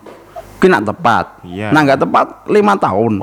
ki 0.56 0.66
nak 0.66 0.82
tepat 0.84 1.38
Iya. 1.40 1.70
nah 1.70 1.80
nggak 1.80 2.02
tepat 2.02 2.26
lima 2.46 2.74
tahun 2.74 3.22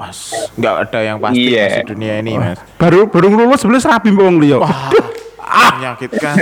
Nggak 0.55 0.75
ada 0.81 0.99
yang 1.01 1.17
pasti 1.19 1.43
Iya. 1.45 1.59
mas, 1.61 1.75
di 1.75 1.83
dunia 1.85 2.13
ini 2.17 2.33
mas. 2.33 2.57
baru 2.75 3.05
baru 3.05 3.27
lulus 3.29 3.59
sebenarnya 3.59 3.83
serabi 3.83 4.09
wong 4.09 4.39
liya 5.45 5.69
Menyakitkan. 5.75 6.35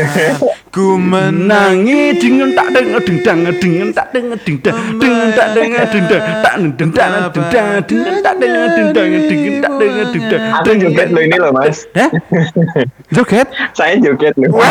Ku 0.73 0.97
menang. 0.97 1.83
menangi 1.83 2.01
dengan 2.17 2.49
tak 2.55 2.67
deng 2.73 2.87
deng 2.97 3.17
dang 3.21 3.39
dengan 3.59 3.87
tak 3.91 4.07
deng 4.13 4.27
deng 4.31 4.57
dang 4.63 4.79
dengan 4.97 5.27
tak 5.33 5.47
deng 5.53 5.71
deng 5.73 6.03
dang 6.07 6.23
tak 6.23 6.55
deng 6.57 6.71
deng 6.77 6.91
dang 6.93 7.13
deng 7.17 7.43
dang 7.43 7.67
dengan 7.87 8.15
tak 8.23 8.35
deng 8.39 8.53
deng 8.53 8.89
dang 8.93 9.09
dengan 9.19 9.53
tak 9.61 9.73
deng 9.77 9.93
deng 10.11 10.25
dang 10.31 10.43
Aku 10.53 10.71
joget 10.79 11.07
lo 11.11 11.19
ini 11.21 11.37
loh 11.37 11.51
mas. 11.51 11.85
Hah? 11.97 12.09
joget 13.09 13.47
Saya 13.73 13.95
joget 13.99 14.33
loh. 14.37 14.61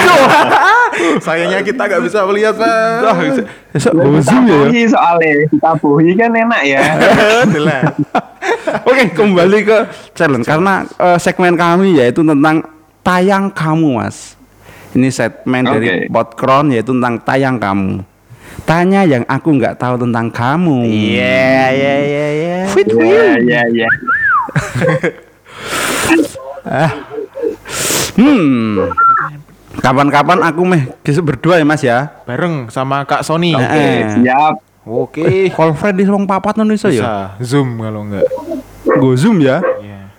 Sayangnya 1.24 1.60
kita 1.64 1.82
nggak 1.88 2.02
bisa 2.04 2.18
melihat 2.28 2.54
besok 3.72 3.92
bozum 3.96 4.44
ya 4.44 4.84
soalnya 4.84 5.48
ditabuhi 5.48 6.12
kan 6.16 6.30
enak 6.36 6.62
ya. 6.68 6.80
Oke, 8.88 9.04
kembali 9.14 9.58
ke 9.64 9.78
challenge 10.12 10.44
karena 10.44 10.84
eh, 10.98 11.16
segmen 11.16 11.54
kami 11.54 11.96
yaitu 11.96 12.20
tentang 12.20 12.60
tayang 13.02 13.50
kamu, 13.50 13.98
Mas. 14.02 14.38
Ini 14.92 15.08
segmen 15.10 15.64
dari 15.64 15.88
Oke. 15.88 16.12
Podcron 16.12 16.70
yaitu 16.70 16.92
tentang 16.94 17.18
tayang 17.22 17.56
kamu. 17.58 18.04
Tanya 18.62 19.02
yang 19.08 19.24
aku 19.26 19.58
nggak 19.58 19.80
tahu 19.80 19.96
tentang 19.98 20.28
kamu. 20.30 20.84
Iya, 20.86 21.72
iya, 21.72 21.94
iya, 21.98 22.26
iya. 22.30 22.56
Fit 22.70 22.86
Iya 22.92 23.32
iya 23.42 23.62
iya. 23.68 23.88
Hmm. 28.12 28.92
Kapan-kapan 29.80 30.38
aku 30.44 30.62
meh 30.68 30.84
berdua 31.24 31.56
ya, 31.56 31.64
Mas 31.64 31.80
ya. 31.82 32.12
Bareng 32.28 32.68
sama 32.68 33.08
Kak 33.08 33.24
Sony. 33.24 33.56
Oke. 33.56 33.64
Oke 33.64 33.80
Eh. 33.80 34.04
siap. 34.20 34.54
Oke. 34.82 35.24
Call 35.54 35.72
friend 35.72 35.96
di 35.96 36.04
wong 36.04 36.28
papat 36.28 36.60
Indonesia 36.60 36.92
ya. 36.92 37.34
Bisa 37.40 37.56
zoom 37.56 37.80
kalau 37.80 38.04
enggak. 38.04 38.28
Go 39.00 39.16
Zoom 39.16 39.40
ya. 39.40 39.64
Iya. 39.80 40.12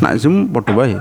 Nak 0.00 0.14
Zoom 0.22 0.46
padha 0.48 0.72
wae. 0.72 0.96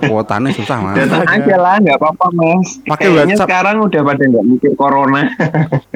Kuotanya 0.00 0.50
susah, 0.50 0.78
Mas. 0.78 0.94
Datang 1.00 1.24
aja 1.24 1.56
lah 1.56 1.74
nggak 1.76 1.96
apa-apa 1.96 2.26
mas. 2.30 2.78
Pakai 2.84 3.06
Kayaknya 3.06 3.34
WhatsApp. 3.34 3.42
sekarang 3.44 3.76
udah 3.80 4.00
pada 4.04 4.22
nggak 4.24 4.44
mikir 4.46 4.72
corona. 4.74 5.22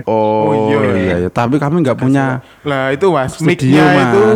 Oh, 0.02 0.42
Oh, 0.42 0.50
iya. 0.69 0.78
iya, 0.92 1.14
iya. 1.19 1.28
Tapi 1.28 1.57
kami 1.57 1.81
nggak 1.81 1.95
punya 1.97 2.42
Lah 2.62 2.90
itu 2.90 3.07
mas, 3.09 3.33
Studio, 3.33 3.47
mic-nya 3.47 3.85
Mas. 3.85 4.02
itu 4.09 4.26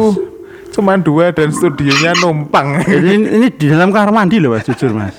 cuman 0.72 0.98
dua 1.00 1.30
dan 1.30 1.48
studionya 1.50 2.12
numpang. 2.16 2.84
ini, 3.00 3.14
ini 3.24 3.46
di 3.48 3.66
dalam 3.66 3.88
kamar 3.88 4.12
mandi 4.12 4.36
loh 4.36 4.52
mas 4.52 4.62
jujur 4.62 4.92
mas 4.92 5.16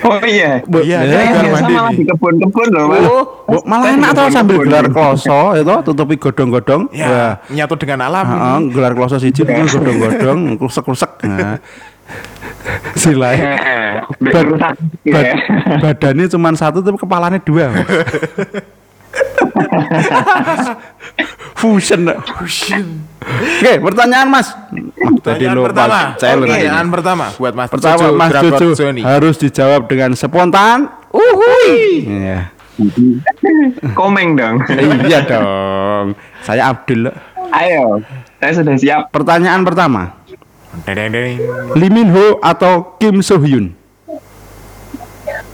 oh 0.00 0.18
iya. 0.22 0.62
Bu- 0.64 0.80
Iya, 0.80 0.98
ada 1.00 1.12
Saya 1.12 1.24
kamar 1.26 1.42
biasa 1.42 1.54
mandi 1.56 1.72
malah 1.72 1.92
di 1.92 2.04
kebun-kebun 2.04 2.68
loh 2.70 2.84
mas. 2.86 3.02
Oh, 3.02 3.22
bu, 3.44 3.58
malah 3.64 3.86
enak 3.90 4.10
tau 4.12 4.28
sambil 4.28 4.56
gelar 4.60 4.86
kloso 4.88 5.40
itu 5.54 5.74
tutupi 5.84 6.14
godong-godong 6.16 6.82
Ya, 6.90 7.38
nyatu 7.48 7.74
dengan 7.76 8.02
alam. 8.02 8.24
Heeh, 8.26 8.58
gelar 8.70 8.92
kloso 8.92 9.16
siji 9.16 9.40
itu 9.40 9.50
godong-godong 9.50 10.56
krusek-krusek 10.56 11.10
nah. 11.22 11.56
silai 12.94 13.36
Biar 14.16 14.32
Bad- 14.34 14.48
rusak 14.48 14.74
Bad- 15.02 15.26
ya. 15.26 15.36
badannya 15.78 16.26
cuma 16.28 16.48
satu 16.52 16.78
tapi 16.78 16.96
kepalanya 16.96 17.38
dua 17.38 17.72
fusion 21.54 22.00
fusion 22.38 22.86
oke 23.20 23.72
pertanyaan 23.82 24.28
mas 24.28 24.48
tadi 25.20 25.44
Pertanyaan 25.44 25.54
lupa 25.54 25.66
pertama. 25.68 25.98
challenge 26.16 26.46
ini. 26.46 26.54
Pertanyaan 26.56 26.86
pertama 26.88 27.26
buat 27.34 27.52
Mas 27.52 27.68
Pertama 27.68 27.98
Jojo 27.98 28.16
Mas 28.16 28.32
Jojo 28.32 28.66
Joni. 28.74 29.00
harus 29.02 29.36
dijawab 29.36 29.82
dengan 29.84 30.10
spontan. 30.14 30.88
Uhui. 31.10 32.06
Iya. 32.06 32.48
Komeng 33.92 34.38
dong. 34.38 34.62
iya 35.04 35.20
dong. 35.22 36.14
Saya 36.40 36.70
Abdul. 36.70 37.10
Ayo, 37.50 37.98
saya 38.38 38.52
sudah 38.54 38.74
siap. 38.78 39.00
Pertanyaan 39.10 39.60
pertama. 39.60 40.19
Lee 41.74 41.90
Min 41.90 42.08
Ho 42.14 42.38
atau 42.42 42.96
Kim 43.02 43.22
So 43.26 43.42
Hyun? 43.42 43.74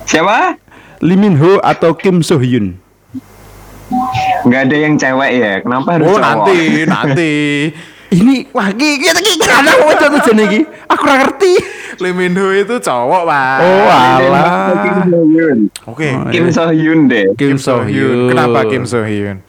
Siapa? 0.04 0.60
Lee 1.00 1.18
Min 1.18 1.36
Ho 1.40 1.58
atau 1.64 1.96
Kim 1.96 2.20
So 2.20 2.36
Hyun? 2.36 2.76
Nggak 4.46 4.60
ada 4.70 4.76
yang 4.76 4.94
cewek 4.98 5.30
ya? 5.38 5.52
Kenapa 5.62 5.88
harus 5.98 6.06
Oh 6.10 6.18
cowok? 6.18 6.22
nanti, 6.22 6.58
nanti. 6.86 7.32
Ini 8.06 8.46
wah 8.54 8.70
iki 8.70 9.02
iki 9.02 9.08
iki 9.18 9.32
ana 9.50 9.74
kok 9.74 9.98
jatuh 9.98 10.20
jene 10.30 10.42
iki. 10.46 10.60
Aku 10.86 11.02
ora 11.02 11.14
ngerti. 11.26 11.52
Lee 11.98 12.14
Min 12.14 12.36
Ho 12.38 12.52
itu 12.54 12.76
cowok 12.78 13.22
pak. 13.26 13.58
Oh 13.64 13.86
Kim 13.88 14.30
alah. 14.30 14.46
So 15.10 15.20
Hyun. 15.26 15.58
Oke. 15.90 16.08
Oh, 16.12 16.30
Kim. 16.30 16.46
So 16.52 16.64
Hyun 16.70 17.00
deh. 17.10 17.26
Kim 17.34 17.56
So 17.58 17.82
Hyun. 17.82 18.30
Kenapa 18.30 18.68
Kim 18.70 18.84
So 18.86 19.02
Hyun? 19.02 19.42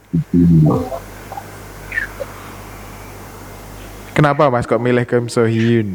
Kenapa 4.18 4.50
Mas 4.50 4.66
kok 4.66 4.82
milih 4.82 5.06
Kim 5.06 5.30
So 5.30 5.46
Hyun? 5.46 5.94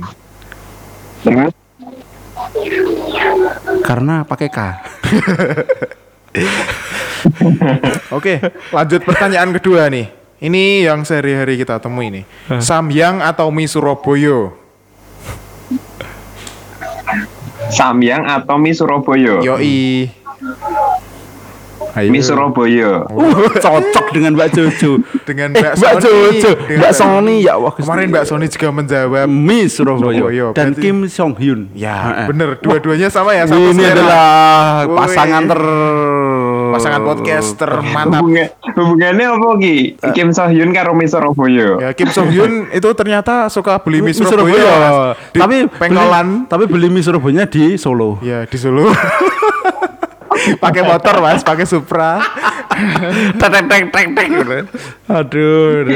Karena 3.82 4.22
pakai 4.22 4.46
K. 4.46 4.58
Oke, 8.14 8.38
lanjut 8.70 9.02
pertanyaan 9.02 9.50
kedua 9.58 9.90
nih. 9.90 10.06
Ini 10.38 10.86
yang 10.86 11.02
sehari-hari 11.02 11.58
kita 11.58 11.82
temui 11.82 12.14
nih. 12.14 12.24
Samyang 12.62 13.18
atau 13.26 13.50
mie 13.50 13.66
Surabaya? 13.66 14.54
Samyang 17.74 18.22
atau 18.22 18.54
mie 18.54 18.78
Surabaya? 18.78 19.42
Yoi. 19.42 20.14
Ayo. 21.92 22.08
Mie 22.08 22.20
Surabaya. 22.20 23.04
Uh, 23.06 23.52
cocok 23.54 24.06
dengan 24.10 24.32
Mbak 24.32 24.48
Jojo. 24.50 25.04
Dengan 25.22 25.52
Eh, 25.52 25.60
Mbak 25.60 25.74
Mbak 25.74 25.92
Sony. 25.94 26.02
Jojo, 26.02 26.50
Dengan 26.58 26.78
Mbak 26.78 26.92
Sony 26.94 27.34
ya 27.38 27.54
wah 27.54 27.72
Kemarin 27.72 28.06
Mbak 28.08 28.24
Sony 28.24 28.46
juga 28.46 28.68
menjawab. 28.70 29.26
Mi 29.26 29.58
Surabaya 29.64 30.18
Surabaya, 30.18 30.44
dan 30.50 30.66
berarti- 30.70 30.80
Kim 30.80 30.96
Song 31.06 31.32
Hyun. 31.34 31.68
Ya, 31.72 32.24
bener. 32.24 32.56
Dua-duanya 32.58 33.08
sama 33.08 33.32
ya. 33.32 33.44
Satu 33.44 33.60
Ini 33.62 33.76
selera. 33.76 33.92
adalah 33.94 34.26
pasangan 34.96 35.42
ter 35.44 35.60
pasangan 36.72 37.00
podcaster 37.02 37.70
mantap. 37.84 38.20
Hubungan, 38.20 38.46
hubungannya 38.72 39.26
apa 39.28 39.48
Ki? 39.58 39.76
Kim 40.10 40.28
So 40.30 40.48
Hyun 40.48 40.72
karo 40.72 40.92
mie 40.92 41.04
Surabaya. 41.04 41.68
Ya, 41.78 41.88
Kim 41.92 42.08
So 42.08 42.24
Hyun 42.24 42.66
itu 42.72 42.88
ternyata 42.92 43.46
suka 43.46 43.76
beli 43.78 44.00
mie 44.00 44.10
Mie 44.10 44.16
Surabaya. 44.16 45.12
Tapi 45.28 45.68
pengkolan. 45.68 46.26
beli, 46.38 46.48
tapi 46.48 46.64
beli 46.66 46.88
mie 46.88 47.00
Surabaya 47.00 47.44
di 47.44 47.76
Solo. 47.76 48.16
Ya, 48.20 48.42
di 48.42 48.56
Solo. 48.56 48.88
pakai 50.58 50.82
motor 50.84 51.20
Mas, 51.22 51.42
pakai 51.44 51.66
Supra. 51.68 52.20
tek 53.38 53.48
tek 53.50 53.64
tek 53.68 53.82
tek 53.92 54.06
tek 54.16 54.26
gitu. 54.30 54.58
Aduh. 55.08 55.86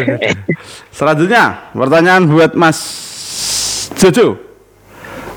Selanjutnya 0.92 1.72
pertanyaan 1.72 2.29
buat 2.29 2.53
Mas 2.57 2.79
Jojo. 3.96 4.37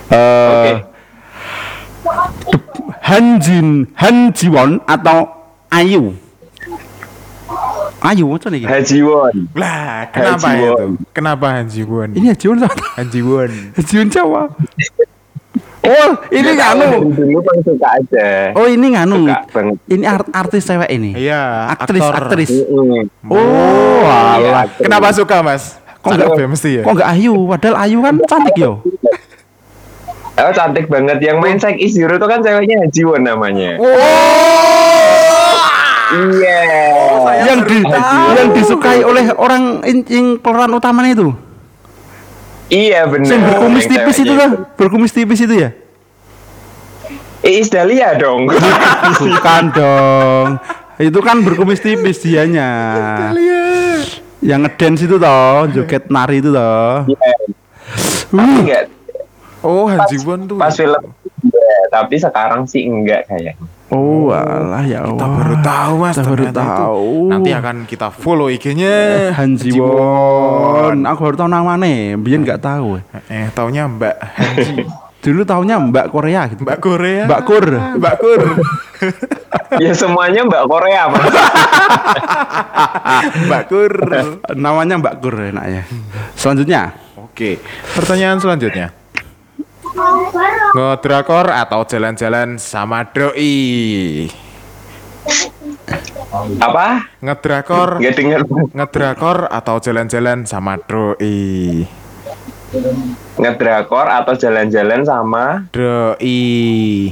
Eh 0.10 0.84
Han 3.10 3.42
Jin 3.42 3.90
Han 3.98 4.30
Jiwon 4.34 4.82
atau 4.86 5.30
Ayu? 5.70 6.14
Ayu 8.00 8.26
macam 8.32 8.50
nih? 8.56 8.64
Haji 8.64 9.00
Won. 9.04 9.36
Lah, 9.60 10.08
kenapa 10.10 10.48
Haji 10.56 10.72
itu? 10.72 10.88
Kenapa 11.12 11.46
Hanji 11.52 11.82
Won? 11.84 12.10
Ini 12.16 12.32
Haji 12.32 12.46
Won 12.48 12.58
sama 12.64 12.76
Hanji 12.96 13.22
Won. 13.22 13.52
Haji 13.76 13.94
Won 14.00 14.08
Jawa. 14.08 14.42
Oh, 15.80 16.10
ini 16.30 16.52
nganu. 16.54 16.88
Dari 16.92 17.12
dulu 17.15 17.39
kan 17.39 17.58
suka 17.63 17.88
aja. 17.96 18.28
Oh, 18.52 18.68
ini 18.68 18.88
nganu. 18.92 19.26
Ini 19.86 20.04
art 20.04 20.28
artis 20.30 20.63
cewek 20.63 20.89
ini. 20.89 21.15
Iya, 21.15 21.72
Aktris, 21.72 22.04
aktor. 22.04 22.28
aktris. 22.28 22.50
Mm-mm. 22.65 23.08
Oh, 23.26 24.04
alah. 24.04 24.68
Iya. 24.68 24.76
Kenapa 24.78 25.10
suka 25.12 25.39
Mas? 25.39 25.80
Kok 26.00 26.10
Cakep 26.10 26.26
nggak- 26.26 26.39
ya 26.39 26.48
mesti 26.48 26.70
ya? 26.72 26.84
Kok 26.84 26.94
enggak 26.94 27.10
Ayu? 27.12 27.34
Padahal 27.46 27.76
Ayu 27.80 27.98
kan 28.00 28.15
cantik 28.24 28.56
yo. 28.56 28.72
Oh, 30.39 30.52
cantik 30.56 30.88
banget. 30.88 31.20
Yang 31.20 31.38
main 31.38 31.60
Sek 31.60 31.76
Zero 31.86 32.15
itu 32.15 32.24
kan 32.24 32.39
ceweknya 32.39 32.80
Haji 32.80 33.02
Won 33.04 33.28
namanya. 33.28 33.76
Iya. 36.10 36.60
yang 37.44 37.60
di 37.62 37.78
yang 38.34 38.50
disukai 38.50 39.04
oleh 39.04 39.30
orang 39.32 39.84
yang 40.08 40.39
pemeran 40.39 40.72
utamanya 40.72 41.12
itu. 41.13 41.30
Iya 42.70 43.06
bener. 43.06 43.28
Yang 43.28 43.44
berkumis 43.44 43.82
Yang 43.82 43.92
tipis 43.92 44.16
itu 44.16 44.26
ceweknya. 44.28 44.40
kan? 44.40 44.52
Berkumis 44.76 45.12
tipis 45.12 45.40
itu 45.42 45.56
ya? 45.58 45.70
Iis 47.42 47.68
Dahlia 47.68 48.14
dong. 48.14 48.46
Bukan 49.22 49.64
dong. 49.72 50.48
Itu 50.98 51.20
kan 51.20 51.42
berkumis 51.42 51.80
tipis 51.80 52.20
dianya. 52.20 52.70
Yang 54.40 54.60
ngedance 54.66 55.02
itu 55.04 55.16
toh, 55.16 55.68
joget 55.68 56.08
nari 56.08 56.40
itu 56.40 56.50
toh. 56.50 57.08
Iya. 57.08 57.34
Enggak 58.30 58.84
Oh, 59.60 59.84
Han 59.86 60.00
Ji 60.08 60.16
Won 60.24 60.48
tuh. 60.48 60.56
pas 60.56 60.72
film 60.72 60.96
iya, 61.44 61.78
tapi 61.92 62.16
sekarang 62.16 62.64
sih 62.64 62.88
enggak 62.88 63.28
kayak. 63.28 63.60
Oh, 63.89 64.30
alah 64.30 64.86
ya 64.86 65.02
Allah. 65.02 65.17
Kita 65.17 65.28
baru 65.34 65.56
tahu 65.65 65.93
mas. 65.97 66.13
Kita 66.13 66.23
baru 66.30 66.43
ternyata 66.45 66.62
itu. 66.62 66.69
tahu. 66.78 67.10
Nanti 67.25 67.49
akan 67.58 67.75
kita 67.89 68.08
follow 68.13 68.47
IG-nya 68.54 68.95
Han 69.34 69.58
Ji 69.58 69.73
Won. 69.82 71.10
Aku 71.10 71.19
baru 71.25 71.36
tahu 71.41 71.49
namanya, 71.49 72.13
biar 72.21 72.39
nggak 72.45 72.62
tahu. 72.62 73.02
Eh, 73.34 73.49
taunya 73.58 73.89
Mbak 73.89 74.15
Hanji. 74.38 74.86
Dulu 75.25 75.43
taunya 75.43 75.75
Mbak 75.75 76.15
Korea 76.15 76.47
gitu. 76.47 76.63
Mbak 76.63 76.80
Korea. 76.80 77.23
Mbak 77.28 77.41
Kur. 77.43 77.65
Mbak 77.99 78.15
Kur. 78.21 78.41
Ya 79.80 79.93
semuanya 79.95 80.43
Mbak 80.43 80.65
Korea, 80.65 81.08
Mas. 81.08 81.30
Mbak 83.47 83.63
Kur. 83.69 83.93
Namanya 84.58 84.97
Mbak 84.97 85.15
Kur 85.21 85.36
enaknya. 85.39 85.86
Selanjutnya, 86.34 86.97
Oke, 87.15 87.56
pertanyaan 87.95 88.41
selanjutnya. 88.41 88.91
Ngedrakor 90.75 91.49
atau 91.49 91.82
jalan-jalan 91.86 92.62
sama 92.62 93.10
doi? 93.10 94.30
Apa? 96.62 97.10
Ngedrakor, 97.25 97.97
ngedrakor 98.78 99.49
atau 99.49 99.75
jalan-jalan 99.82 100.45
sama 100.45 100.78
doi? 100.86 101.86
Ngedrakor 103.39 104.06
atau 104.06 104.34
jalan-jalan 104.38 105.02
sama 105.02 105.65
Doi. 105.73 107.10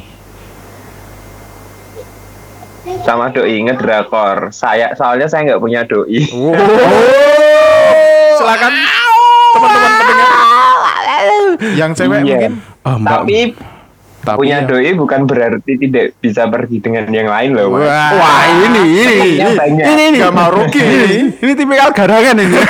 sama 3.03 3.31
doi 3.33 3.57
ngedrakor. 3.65 4.53
Saya 4.53 4.93
soalnya 4.95 5.27
saya 5.27 5.43
nggak 5.49 5.61
punya 5.63 5.81
doi. 5.87 6.23
Wow. 6.29 6.55
Silakan 8.37 8.73
teman-teman 9.55 9.91
pendengar. 9.97 10.57
Yang 11.73 11.91
cewek 11.95 12.19
Iya. 12.19 12.25
mungkin. 12.27 12.51
oh, 12.81 12.95
Mbak. 12.97 13.12
Tapi 13.13 13.38
Tapi 14.19 14.38
punya 14.38 14.57
ya- 14.60 14.67
doi 14.67 14.91
bukan 14.93 15.21
berarti 15.23 15.71
tidak 15.77 16.05
bisa 16.17 16.43
pergi 16.45 16.77
dengan 16.77 17.07
yang 17.07 17.27
lain 17.27 17.49
loh, 17.53 17.71
Mas. 17.71 17.86
Wah, 17.86 18.12
Wah, 18.13 18.43
ini 18.60 18.81
ini 18.83 19.13
ini 19.39 19.51
ini 19.81 20.03
ini 20.05 20.17
Nggak 20.17 20.33
mau 20.33 20.49
rugi. 20.49 20.81
Ini, 20.81 21.07
ini 21.38 21.51
tipikal 21.53 21.89
garangan 21.91 22.36
ini. 22.36 22.60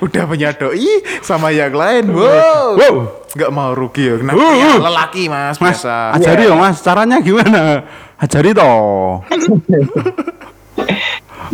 udah 0.00 0.24
punya 0.24 0.50
doi 0.52 0.88
sama 1.20 1.50
yang 1.50 1.70
lain. 1.70 2.04
Wow. 2.08 2.68
Wow. 2.74 2.94
Nggak 3.32 3.50
mau 3.50 3.70
rugi 3.72 4.04
ya. 4.04 4.14
Kenapa 4.16 4.38
Uh, 4.38 4.52
ya? 4.54 4.72
Lelaki 4.78 5.22
mas, 5.26 5.56
Mas, 5.56 5.80
biasa. 5.80 5.96
ajari 6.14 6.42
dong 6.44 6.56
Mas, 6.58 6.76
caranya 6.80 7.16
gimana? 7.18 7.84
Ajari 8.16 8.50
toh. 8.52 9.20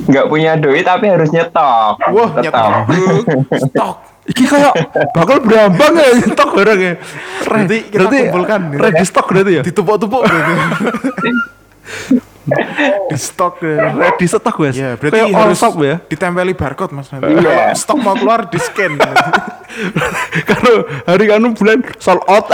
Nggak 0.01 0.27
punya 0.27 0.55
doi 0.55 0.81
tapi 0.81 1.07
harus 1.07 1.29
nyetok. 1.29 1.95
Wah, 2.09 2.29
Tetap. 2.37 2.87
nyetok. 2.87 2.87
Stok. 3.61 3.97
Iki 4.29 4.45
kayak 4.45 4.73
bakal 5.17 5.41
berambang 5.41 5.97
ya 5.97 6.09
stok 6.33 6.51
barang 6.53 6.81
ya. 6.81 6.95
Berarti 7.43 7.77
kita 7.89 8.05
kumpulkan. 8.07 8.61
ready 8.77 9.05
stok 9.05 9.27
berarti 9.33 9.53
ya. 9.57 9.63
Ditupuk-tupuk 9.65 10.23
gitu. 10.29 10.53
Di 13.09 13.17
stok 13.17 13.61
ya. 13.61 13.93
Ready 13.93 14.25
stok 14.25 14.57
Mas. 14.61 14.73
Ya, 14.73 14.97
berarti 14.97 15.21
Kayak 15.21 15.29
all 15.33 15.53
harus 15.53 15.61
shop 15.61 15.75
ya. 15.85 15.97
ditempeli 16.09 16.53
barcode 16.57 16.93
mas. 16.97 17.09
Nanti. 17.13 17.29
Iya. 17.41 17.77
Stok 17.77 17.99
mau 18.01 18.17
keluar 18.17 18.49
di 18.49 18.57
scan. 18.57 18.97
Kalau 20.45 20.75
hari 21.09 21.29
anu 21.29 21.53
bulan 21.53 21.85
sold 22.01 22.25
out. 22.25 22.49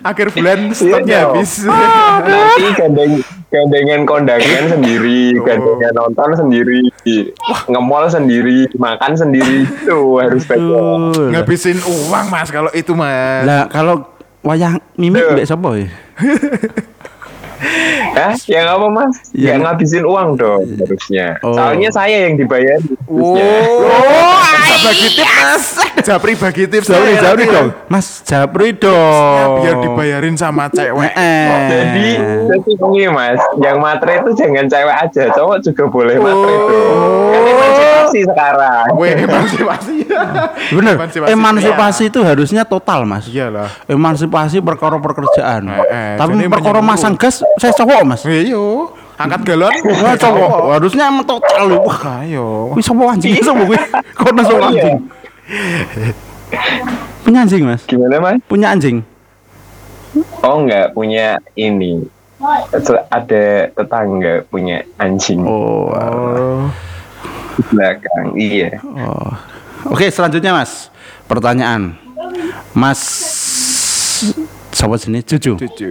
Akhir 0.00 0.32
bulan 0.32 0.72
stoknya 0.72 1.28
dong. 1.28 1.36
habis. 1.36 1.52
Nanti 1.68 2.64
gandeng 2.72 3.12
gandengan 3.50 4.00
kondangan 4.08 4.64
sendiri, 4.72 5.36
gandengan 5.44 5.92
nonton 5.92 6.30
sendiri, 6.38 6.80
ngemol 7.68 8.08
sendiri, 8.08 8.70
makan 8.80 9.12
sendiri 9.18 9.66
itu 9.68 10.00
harus. 10.16 10.46
Betul. 10.48 11.34
Ngabisin 11.34 11.78
uang 11.84 12.26
mas 12.32 12.48
kalau 12.48 12.70
itu 12.72 12.96
mas. 12.96 13.44
Lah 13.44 13.68
kalau 13.68 14.08
wayang 14.40 14.80
mimik 14.96 15.20
Tuh. 15.20 15.32
mbek 15.36 15.46
sapa 15.48 15.68
ya? 15.76 15.88
Hah? 18.10 18.34
Yang 18.44 18.66
apa 18.66 18.86
mas? 18.88 19.14
Ya. 19.30 19.54
Ya 19.54 19.54
ngabisin 19.60 20.02
uang 20.02 20.34
dong 20.34 20.64
harusnya. 20.76 21.36
Oh. 21.40 21.52
Soalnya 21.52 21.90
saya 21.90 22.26
yang 22.26 22.34
dibayar. 22.34 22.80
Oh, 23.06 23.36
bagi 24.80 25.08
tips 25.12 25.36
mas. 25.36 25.64
Japri 26.00 26.32
bagi 26.34 26.64
tips. 26.64 26.88
Japri, 26.88 27.12
saya 27.12 27.22
Japri 27.22 27.44
dong. 27.46 27.68
Mas 27.86 28.06
Japri 28.22 28.68
Ya, 28.70 28.80
dong. 28.80 29.50
biar 29.60 29.76
dibayarin 29.78 30.34
sama 30.34 30.66
cewek. 30.68 31.12
Eh. 31.12 31.46
Jadi, 31.70 32.08
jadi 32.48 32.70
ini 32.80 33.06
mas, 33.06 33.40
yang 33.58 33.76
matre 33.78 34.18
itu 34.18 34.30
jangan 34.34 34.66
cewek 34.66 34.96
aja, 34.96 35.22
cowok 35.30 35.58
juga 35.60 35.82
boleh 35.86 36.16
matre 36.16 36.50
Oh. 36.50 36.66
tuh. 36.66 36.80
Kan 37.30 37.42
emansipasi 37.46 38.20
sekarang. 38.24 38.86
Weh, 38.96 39.14
emansipasi. 39.14 39.96
Bener. 40.76 40.94
Emansipasi 40.96 41.30
Emansipasi 41.32 42.02
itu 42.12 42.20
harusnya 42.22 42.62
total, 42.64 43.04
Mas. 43.08 43.26
Iyalah. 43.28 43.68
Emansipasi 43.86 44.60
perkara 44.60 44.96
pekerjaan. 45.00 45.68
Eh, 45.68 45.86
eh, 45.88 46.14
Tapi 46.18 46.46
perkara 46.46 46.80
masang 46.84 47.14
gas 47.16 47.42
saya 47.58 47.72
cowok, 47.74 48.00
Mas. 48.06 48.22
Ayo, 48.26 48.92
angkat 49.18 49.40
galon. 49.44 49.72
Wah, 50.04 50.16
cowok. 50.16 50.50
Harusnya 50.78 51.04
emang 51.08 51.26
total. 51.26 51.64
Wah, 51.80 52.00
Ayo. 52.22 52.74
Wih, 52.76 52.84
sapa 52.84 53.02
anjing 53.10 53.36
sapa 53.40 53.62
kuwi? 53.64 53.78
Kok 54.16 54.32
nesu 54.36 54.54
iya. 54.54 54.66
anjing? 54.68 54.96
Punya 57.24 57.38
anjing, 57.46 57.62
Mas? 57.66 57.82
Gimana 57.86 58.16
mas? 58.18 58.36
Punya 58.46 58.74
anjing. 58.74 59.06
Oh 60.42 60.66
enggak, 60.66 60.90
punya 60.90 61.38
ini. 61.54 62.02
Ada 63.12 63.68
tetangga 63.70 64.42
punya 64.48 64.80
anjing 64.96 65.44
Oh. 65.44 65.92
Oh. 65.92 66.64
di 67.54 67.62
belakang. 67.68 68.26
Iya. 68.34 68.80
Oh. 68.82 69.30
Oke, 69.88 70.12
selanjutnya 70.12 70.52
Mas. 70.52 70.92
Pertanyaan. 71.24 71.96
Mas 72.76 73.00
Siapa 74.70 74.96
sini? 74.96 75.20
Cucu. 75.24 75.58
Cucu. 75.58 75.90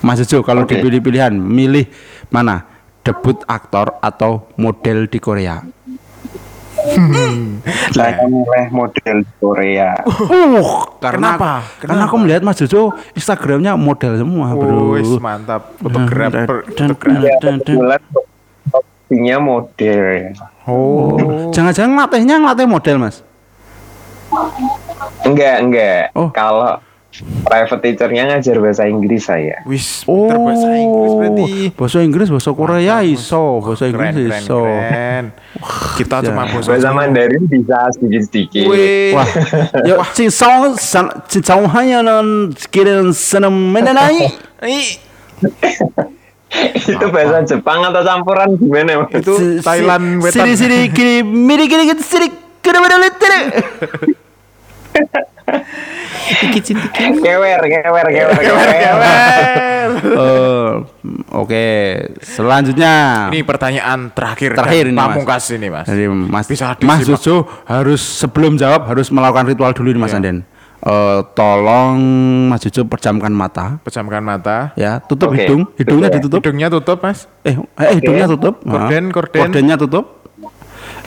Mas 0.00 0.20
Cucu 0.24 0.40
kalau 0.46 0.64
Oke. 0.64 0.78
dipilih 0.78 1.00
pilihan 1.02 1.32
milih 1.32 1.88
mana? 2.28 2.68
Debut 3.02 3.34
aktor 3.50 3.98
atau 3.98 4.46
model 4.54 5.10
di 5.10 5.18
Korea? 5.18 5.58
Saya 7.90 8.22
milih 8.30 8.66
model 8.70 9.26
Korea. 9.42 9.98
Uh, 10.06 10.86
karena 11.02 11.34
Kenapa? 11.34 11.52
karena 11.82 12.02
aku 12.06 12.16
melihat 12.22 12.42
Mas 12.46 12.62
Jojo 12.62 12.94
Instagramnya 13.12 13.74
model 13.74 14.22
semua, 14.22 14.54
Bro. 14.54 14.70
Oh, 14.70 14.94
wis 14.94 15.10
mantap. 15.18 15.74
Fotografer. 15.82 16.46
Dan- 16.46 16.94
fotografer. 16.94 17.20
Dan- 17.42 17.58
dan- 17.58 17.58
kebetulan 17.58 18.00
opsinya 19.12 19.36
model 19.36 20.00
ya. 20.08 20.28
Oh. 20.64 21.52
Jangan-jangan 21.52 21.90
ngelatihnya 21.92 22.36
ngelatih 22.40 22.64
model, 22.64 22.96
Mas? 22.96 23.16
Enggak, 25.28 25.56
enggak. 25.60 26.02
Oh. 26.16 26.32
Kalau 26.32 26.80
private 27.44 27.84
teachernya 27.84 28.24
ngajar 28.24 28.56
bahasa 28.56 28.88
Inggris 28.88 29.28
saya. 29.28 29.60
Wis, 29.68 30.00
pinter 30.08 30.40
bahasa 30.40 30.68
Inggris 30.72 31.12
berarti. 31.12 31.44
Bahasa 31.76 31.98
Inggris, 32.00 32.28
bahasa 32.32 32.50
Korea 32.56 32.96
iso, 33.04 33.60
bahasa 33.60 33.84
Inggris 33.84 34.08
Keren, 34.08 34.24
keren, 34.32 34.40
iso. 34.40 34.60
keren. 34.64 35.24
Kita 36.00 36.16
Ya. 36.16 36.32
cuma 36.32 36.42
bahasa 36.48 36.68
Bahasa 36.72 36.90
Mandarin 36.96 37.44
bisa 37.44 37.78
sedikit-sedikit. 37.92 38.64
Wah, 39.12 39.28
yo 39.84 40.00
cincau 40.16 40.72
san 40.80 41.12
cincau 41.28 41.68
hanya 41.68 42.00
non 42.00 42.56
kirim 42.72 43.12
senam 43.12 43.52
menenai. 43.52 44.32
Itu 46.92 47.06
bahasa 47.08 47.40
Jepang 47.48 47.80
atau 47.80 48.02
campuran 48.04 48.54
gimana 48.60 49.08
mas? 49.08 49.10
itu 49.16 49.32
Thailand 49.64 50.20
wetan. 50.20 50.44
Siri 50.44 50.52
siri 50.54 50.80
kiri 50.92 51.24
miri 51.24 51.64
kiri 51.64 51.88
kiri 51.88 52.02
siri 52.04 52.28
kiri 52.60 52.78
kiri 52.78 53.08
kiri. 53.16 53.40
Iki 56.22 56.60
cinti 56.62 56.86
Kewer, 56.92 57.60
kewer, 57.60 58.06
kewer, 58.08 58.36
kewer. 58.38 58.68
Eh, 60.02 60.70
Oke, 61.42 61.64
selanjutnya. 62.22 63.26
Ini 63.32 63.42
pertanyaan 63.42 64.12
terakhir 64.14 64.54
Terakhir 64.54 64.84
ini, 64.88 64.96
Mas. 64.96 65.02
pamungkas 65.02 65.44
ini, 65.50 65.68
Mas. 65.68 65.86
Jadi 65.88 66.04
Mas 66.08 66.46
Bisa 66.46 66.76
Mas. 66.80 67.02
Jojo 67.02 67.48
harus 67.66 68.00
sebelum 68.00 68.54
jawab 68.54 68.86
harus 68.86 69.10
melakukan 69.10 69.50
ritual 69.50 69.72
dulu 69.74 69.90
nih 69.90 70.00
Mas 70.00 70.12
Iya. 70.14 70.20
Anden. 70.22 70.36
Eh, 70.82 71.20
tolong 71.32 71.94
Mas 72.50 72.58
Jojo 72.60 72.82
pejamkan 72.84 73.30
mata 73.30 73.78
Pejamkan 73.82 74.18
mata. 74.18 74.74
ya, 74.74 74.98
tutup 74.98 75.30
Oke, 75.30 75.46
hidung, 75.46 75.62
hidungnya 75.78 76.10
tutup 76.10 76.10
ya. 76.10 76.18
ditutup. 76.18 76.40
Hidungnya 76.42 76.68
tutup, 76.68 76.98
Mas. 76.98 77.18
Eh, 77.42 77.54
eh 77.54 77.94
hidungnya 77.94 78.26
tutup. 78.26 78.54
Korden, 78.60 79.04
Ah. 79.06 79.12
korden. 79.12 79.40
Kordennya 79.46 79.76
tutup. 79.78 80.04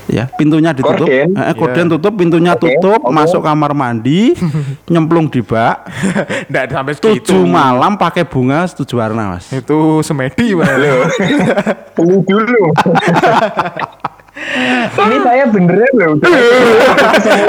Ya, 0.05 0.29
pintunya 0.31 0.71
ditutup. 0.71 1.03
Korden. 1.03 1.27
Eh, 1.33 1.43
eh, 1.43 1.55
korden 1.57 1.85
Iya. 1.89 1.93
tutup, 1.97 2.13
pintunya 2.15 2.53
Oke, 2.53 2.61
tutup, 2.71 3.01
oke. 3.03 3.11
masuk 3.11 3.41
kamar 3.41 3.75
mandi, 3.75 4.31
nyemplung 4.93 5.27
di 5.27 5.41
bak. 5.41 5.91
Enggak 6.47 6.63
sampai 6.71 6.93
segitu. 6.93 7.35
Tujuh 7.35 7.43
malam 7.43 7.97
pakai 7.97 8.23
bunga 8.23 8.69
tujuh 8.69 8.95
warna, 8.95 9.35
Mas. 9.35 9.49
Itu 9.49 9.99
semedi, 9.99 10.55
Mas. 10.55 10.71
Beli 10.71 12.15
dulu. 12.29 12.63
Ini 14.85 15.17
saya 15.19 15.49
beneran 15.49 15.93
loh. 15.97 16.15
udah. 16.15 16.29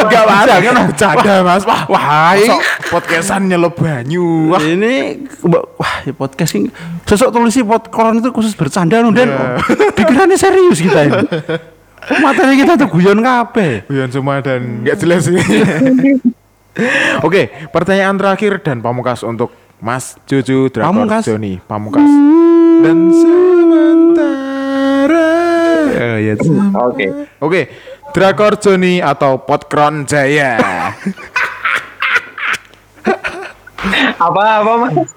Enggak 0.01 0.25
mas, 0.25 0.49
jangan 0.49 0.85
bercanda 0.89 1.35
mas. 1.45 1.63
Wah, 1.63 1.83
Wah, 1.87 2.33
podcastan 2.89 3.47
nyelop 3.47 3.77
banyu. 3.77 4.51
Wah, 4.51 4.61
ini 4.61 5.29
wah 5.45 5.95
ya 6.03 6.13
podcast 6.13 6.57
ini 6.57 6.73
sosok 7.05 7.31
tulisi 7.31 7.61
podcast 7.61 8.17
itu 8.17 8.31
khusus 8.33 8.55
bercanda 8.55 8.99
nu 8.99 9.13
dan 9.13 9.29
Iya. 9.29 9.93
pikirannya 9.93 10.37
serius 10.37 10.81
kita 10.81 11.01
ini. 11.05 11.21
Materi 12.19 12.55
kita 12.57 12.77
tuh 12.77 12.89
guyon 12.89 13.21
kabeh. 13.21 13.85
Guyon 13.87 14.09
semua 14.09 14.41
dan 14.41 14.81
nggak 14.81 14.97
jelas 14.97 15.27
sih. 15.27 15.37
Oke, 17.27 17.49
pertanyaan 17.71 18.17
terakhir 18.17 18.61
dan 18.61 18.81
pamungkas 18.81 19.21
untuk 19.21 19.49
Mas 19.77 20.17
Cucu 20.25 20.69
Drakor 20.69 20.89
Pamungkas? 20.93 21.25
Joni. 21.25 21.61
Pamungkas. 21.61 22.09
Dan 22.81 23.09
sementara. 23.13 24.45
Oh 25.87 26.19
ya. 26.19 26.35
Oke. 26.91 27.07
Oke, 27.39 27.61
Drakor 28.11 28.59
Joni 28.59 28.99
atau 28.99 29.39
Potkron 29.39 30.05
Jaya. 30.05 30.59
Apa 34.17 34.43
apa 34.65 34.73
mas? 34.83 35.11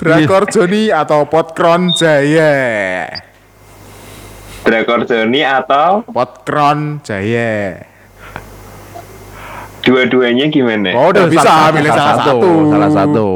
Drakor 0.00 0.48
Joni 0.50 0.90
atau 0.90 1.28
Potkron 1.28 1.94
Jaya. 1.94 3.06
Drakor 4.66 5.06
Johnny 5.06 5.46
atau 5.46 6.02
Potkron 6.02 6.98
Jaya. 7.06 7.86
dua-duanya 9.86 10.50
gimana? 10.50 10.90
Oh, 10.98 11.14
udah 11.14 11.30
bisa 11.30 11.70
milih 11.70 11.94
salah 11.94 12.18
satu. 12.18 12.50
Salah 12.74 12.90
satu. 12.90 13.28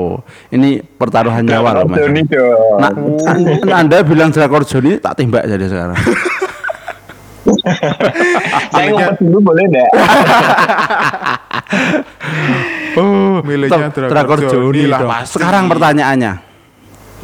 Ini 0.50 0.82
pertaruhan 0.82 1.46
nyawa 1.46 1.78
loh 1.78 1.86
mas. 1.86 2.02
Dong. 2.02 2.26
Nah, 2.82 2.90
an- 3.30 3.86
anda 3.86 4.02
bilang 4.02 4.34
Drakor 4.34 4.66
Joni 4.66 4.98
tak 4.98 5.14
tembak 5.14 5.46
jadi 5.46 5.70
sekarang. 5.70 5.94
Saya 8.72 8.86
ngumpet 8.92 9.16
dulu 9.22 9.38
boleh 9.52 9.64
enggak? 9.68 9.90
Oh, 12.98 13.38
milihnya 13.46 13.86
Ter- 13.94 14.10
Drakor 14.10 14.42
Drakor 14.42 14.74
Joni 14.74 14.90
lah. 14.90 15.22
Sekarang 15.22 15.70
pertanyaannya. 15.70 16.42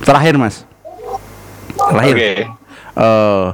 Terakhir 0.07 0.39
mas. 0.39 0.63
Terakhir. 1.75 2.15
Oke. 2.15 2.33
Eh, 2.97 3.47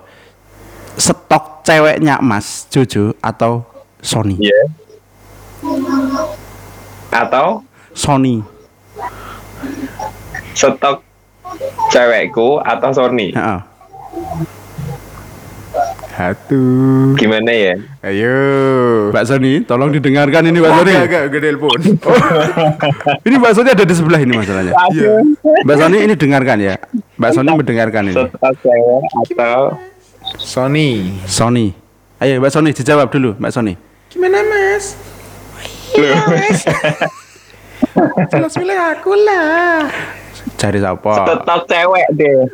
stok 1.00 1.64
ceweknya 1.64 2.20
Mas 2.20 2.68
Jojo 2.68 3.16
atau 3.24 3.64
Sony? 4.04 4.36
Iya. 4.38 4.60
Atau 7.10 7.64
Sony. 7.96 8.44
stok 10.52 11.00
cewekku 11.90 12.60
atau 12.60 12.90
Sony? 12.92 13.32
Heeh. 13.32 13.60
Satu. 16.22 16.62
Gimana 17.18 17.50
ya? 17.50 17.74
Ayo. 18.06 18.36
Mbak 19.10 19.24
Sony, 19.26 19.52
tolong 19.66 19.90
didengarkan 19.90 20.46
ini 20.46 20.62
Mbak 20.62 20.70
Oh, 20.70 20.78
Sony. 20.78 20.94
enggak, 20.94 21.24
gede 21.34 21.50
telepon. 21.50 21.78
Ini 23.26 23.34
Mbak 23.42 23.52
Sony 23.58 23.68
ada 23.74 23.82
di 23.82 23.94
sebelah 23.98 24.20
ini 24.22 24.30
masalahnya. 24.30 24.70
Iya. 24.94 25.18
Mbak 25.66 25.76
Sony 25.82 25.96
ini 26.06 26.14
dengarkan 26.14 26.58
ya. 26.62 26.74
Mbak 27.18 27.30
Sony 27.34 27.50
mendengarkan 27.58 28.02
ini. 28.06 28.22
Atau 28.38 29.62
Sony. 30.38 31.10
Sony. 31.26 31.74
Ayo 32.22 32.38
Mbak 32.38 32.52
Sony 32.54 32.70
dijawab 32.70 33.10
dulu 33.10 33.34
Mbak 33.42 33.50
Sony. 33.50 33.74
Gimana, 34.06 34.46
Mas? 34.46 34.94
Jelas 38.30 38.54
milih 38.54 38.78
aku 38.78 39.10
lah. 39.26 39.90
Cari 40.54 40.78
siapa? 40.78 41.42
stok 41.42 41.66
cewek 41.66 42.06
deh. 42.14 42.46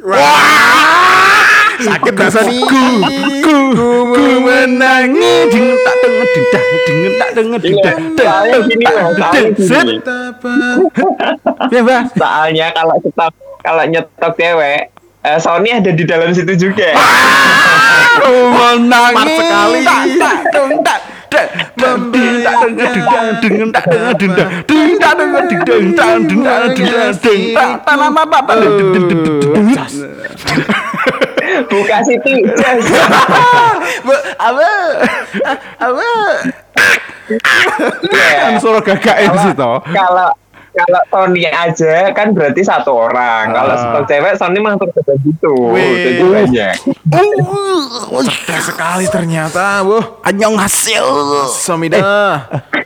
Sakit 1.78 2.10
Mbak 2.14 2.30
Sony. 2.34 2.58
Ku 3.42 3.56
ku 4.10 4.24
menangi 4.42 5.46
ding 5.46 5.70
tak 5.86 5.94
deng 6.02 6.18
ding 6.18 6.46
dah 6.50 6.62
ding 6.86 7.02
tak 7.14 7.30
deng 7.38 7.48
ding 7.62 7.76
dah 7.78 7.94
Soalnya 8.18 8.58
gini 8.66 8.86
loh, 8.90 9.14
soalnya 9.14 9.54
gini. 9.54 10.02
Ya 11.70 11.80
Mbak. 11.86 12.02
Soalnya 12.18 12.66
kalau 12.74 12.98
stok 12.98 13.30
kalau 13.62 13.86
nyetok 13.86 14.34
cewek, 14.34 14.90
eh, 15.22 15.38
Sony 15.38 15.70
ada 15.70 15.94
di 15.94 16.02
dalam 16.02 16.34
situ 16.34 16.50
juga. 16.58 16.98
Ku 18.18 18.34
menangi 18.50 19.38
sekali. 19.38 19.78
tak 19.86 20.02
tak 20.18 20.50
deng 20.50 20.82
tak 20.82 20.98
tak 21.78 21.94
ding 22.10 22.42
tak 22.42 22.58
tak 22.58 22.74
tak 22.74 22.90
deng 22.98 23.38
ding 23.38 23.54
deng 23.62 23.70
tak 23.70 23.86
ding 24.18 25.94
tak 25.94 26.26
ding 26.26 26.42
dah 26.90 27.14
ding 27.22 27.54
tak 27.54 27.86
tanam 27.86 28.18
apa 28.18 28.42
apa 28.42 28.58
Buka 31.66 31.96
Siti. 32.02 32.34
Apa? 34.38 34.68
Apa? 35.78 36.08
Kan 37.28 38.52
Iya. 38.52 38.56
suara 38.56 38.80
gagak 38.80 39.16
sih 39.38 39.52
toh. 39.52 39.78
Kalau 39.84 40.30
kalau 40.70 41.02
Sony 41.10 41.42
aja 41.44 42.14
kan 42.14 42.30
berarti 42.30 42.62
satu 42.62 42.94
orang. 42.94 43.50
Kalau 43.50 43.74
Ah. 43.74 43.80
stok 43.80 44.04
cewek 44.06 44.34
Sony 44.38 44.58
mah 44.58 44.78
terus 44.78 44.94
ada 44.96 45.14
gitu. 45.18 45.54
Jadi 45.74 46.22
banyak. 46.22 46.74
Cerdas 48.22 48.62
sekali 48.64 49.04
ternyata, 49.08 49.82
Wuh. 49.82 50.22
Anyong 50.22 50.54
hasil. 50.54 51.02
Somida. 51.50 51.98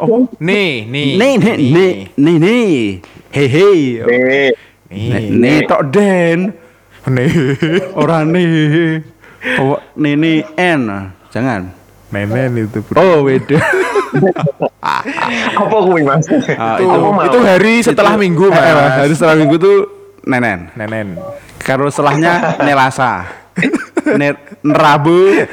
Oh, 0.01 0.25
nih, 0.41 0.89
nih. 0.89 1.11
Nih 1.15 1.33
nih 1.37 1.57
nih 1.61 1.93
nih 2.17 2.37
nih. 2.41 2.71
Hehe. 3.31 3.69
Nih. 4.03 4.51
Nih 4.89 5.25
nih 5.31 5.57
tok 5.67 5.83
Den. 5.93 6.57
Nih. 7.07 7.31
Orang 7.95 8.31
nih. 8.31 9.03
Oh, 9.59 9.75
nih 9.95 10.15
nih 10.15 10.37
N. 10.55 10.83
Jangan. 11.29 11.67
Nenen 12.13 12.53
itu, 12.61 12.79
bro. 12.85 13.01
Oh, 13.01 13.17
beda. 13.25 13.57
Apa 15.57 15.77
kuwi 15.81 16.05
Mas? 16.05 16.29
Ah, 16.55 16.77
itu, 16.77 16.85
mau. 16.85 17.25
itu 17.25 17.39
hari 17.41 17.81
setelah 17.81 18.13
Itu- 18.15 18.23
minggu, 18.23 18.45
Eh, 18.47 18.55
eh, 18.55 18.75
Mas. 18.77 18.93
Hari 19.01 19.13
setelah 19.17 19.35
minggu 19.35 19.57
tuh 19.57 19.77
nenen. 20.23 20.69
Nenen. 20.77 21.17
Kalau 21.59 21.89
setelahnya 21.89 22.61
Nelasa. 22.61 23.25
Ne 24.05 24.37
Rabu, 24.63 25.47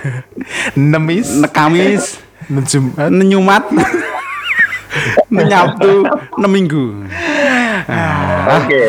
Nemis. 0.76 1.40
Nekamis, 1.40 2.20
Menjumat. 2.50 3.08
Nenyumat, 3.10 3.64
Nenyabtu, 5.30 6.04
Neminggu. 6.36 7.06
Oke. 8.58 8.82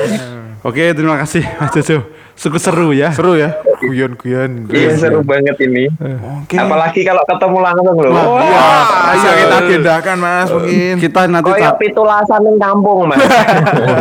Oke, 0.60 0.82
terima 0.92 1.16
kasih 1.16 1.44
Mas 1.56 1.72
Jojo. 1.72 2.19
Cukup 2.40 2.56
seru 2.56 2.88
ya. 2.96 3.12
Seru 3.12 3.36
ya? 3.36 3.60
Guyon-guyon. 3.84 4.64
Iya 4.72 4.96
seru 4.96 5.20
banget 5.20 5.60
ini. 5.60 5.92
Oke. 6.40 6.56
Apalagi 6.56 7.04
kalau 7.04 7.20
ketemu 7.28 7.58
langsung 7.60 7.96
loh. 8.00 8.12
Wah, 8.16 8.40
Iya, 8.40 8.56
Wah, 8.56 9.12
ayo 9.12 9.30
kita 9.36 9.56
agendakan, 9.60 10.16
Mas, 10.16 10.48
mungkin. 10.48 10.94
Kita 10.96 11.20
nanti 11.28 11.52
Kayak 11.52 11.76
pitulasan 11.76 12.40
ning 12.48 12.56
kampung, 12.56 13.12
Mas. 13.12 13.20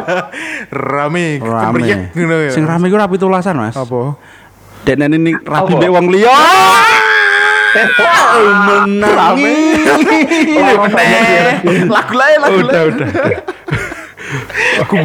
Rame, 0.96 1.44
rame. 1.44 2.16
ngono 2.16 2.36
ya. 2.40 2.52
Sing 2.56 2.64
rame 2.64 2.88
ku 2.88 2.96
rapi 2.96 3.20
tulasan, 3.20 3.60
Mas. 3.60 3.76
Apa? 3.76 4.16
Nene 4.88 5.20
ini 5.20 5.32
rapi 5.36 5.76
dek 5.76 5.92
wong 5.92 6.08
liya. 6.08 6.32
Menangi. 8.88 9.56
Lagu 11.92 12.14
lain, 12.16 12.38
lagu 12.40 12.58
Udah, 12.64 12.82
udah. 12.88 13.10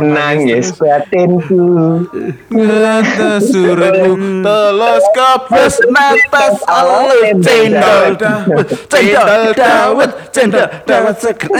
Nangis 0.00 0.72
batinku. 0.76 2.06
Ngata 2.48 3.42
suratmu 3.42 4.42
telos 4.42 5.04
kepes 5.12 5.74
natas 5.90 6.56
alus 6.64 7.40
cendol 7.44 8.16
dawet 8.16 8.68
cendol 8.88 9.42
dawet 9.52 10.10
cendol 10.32 10.66
dawet 10.88 11.16
seger. 11.20 11.50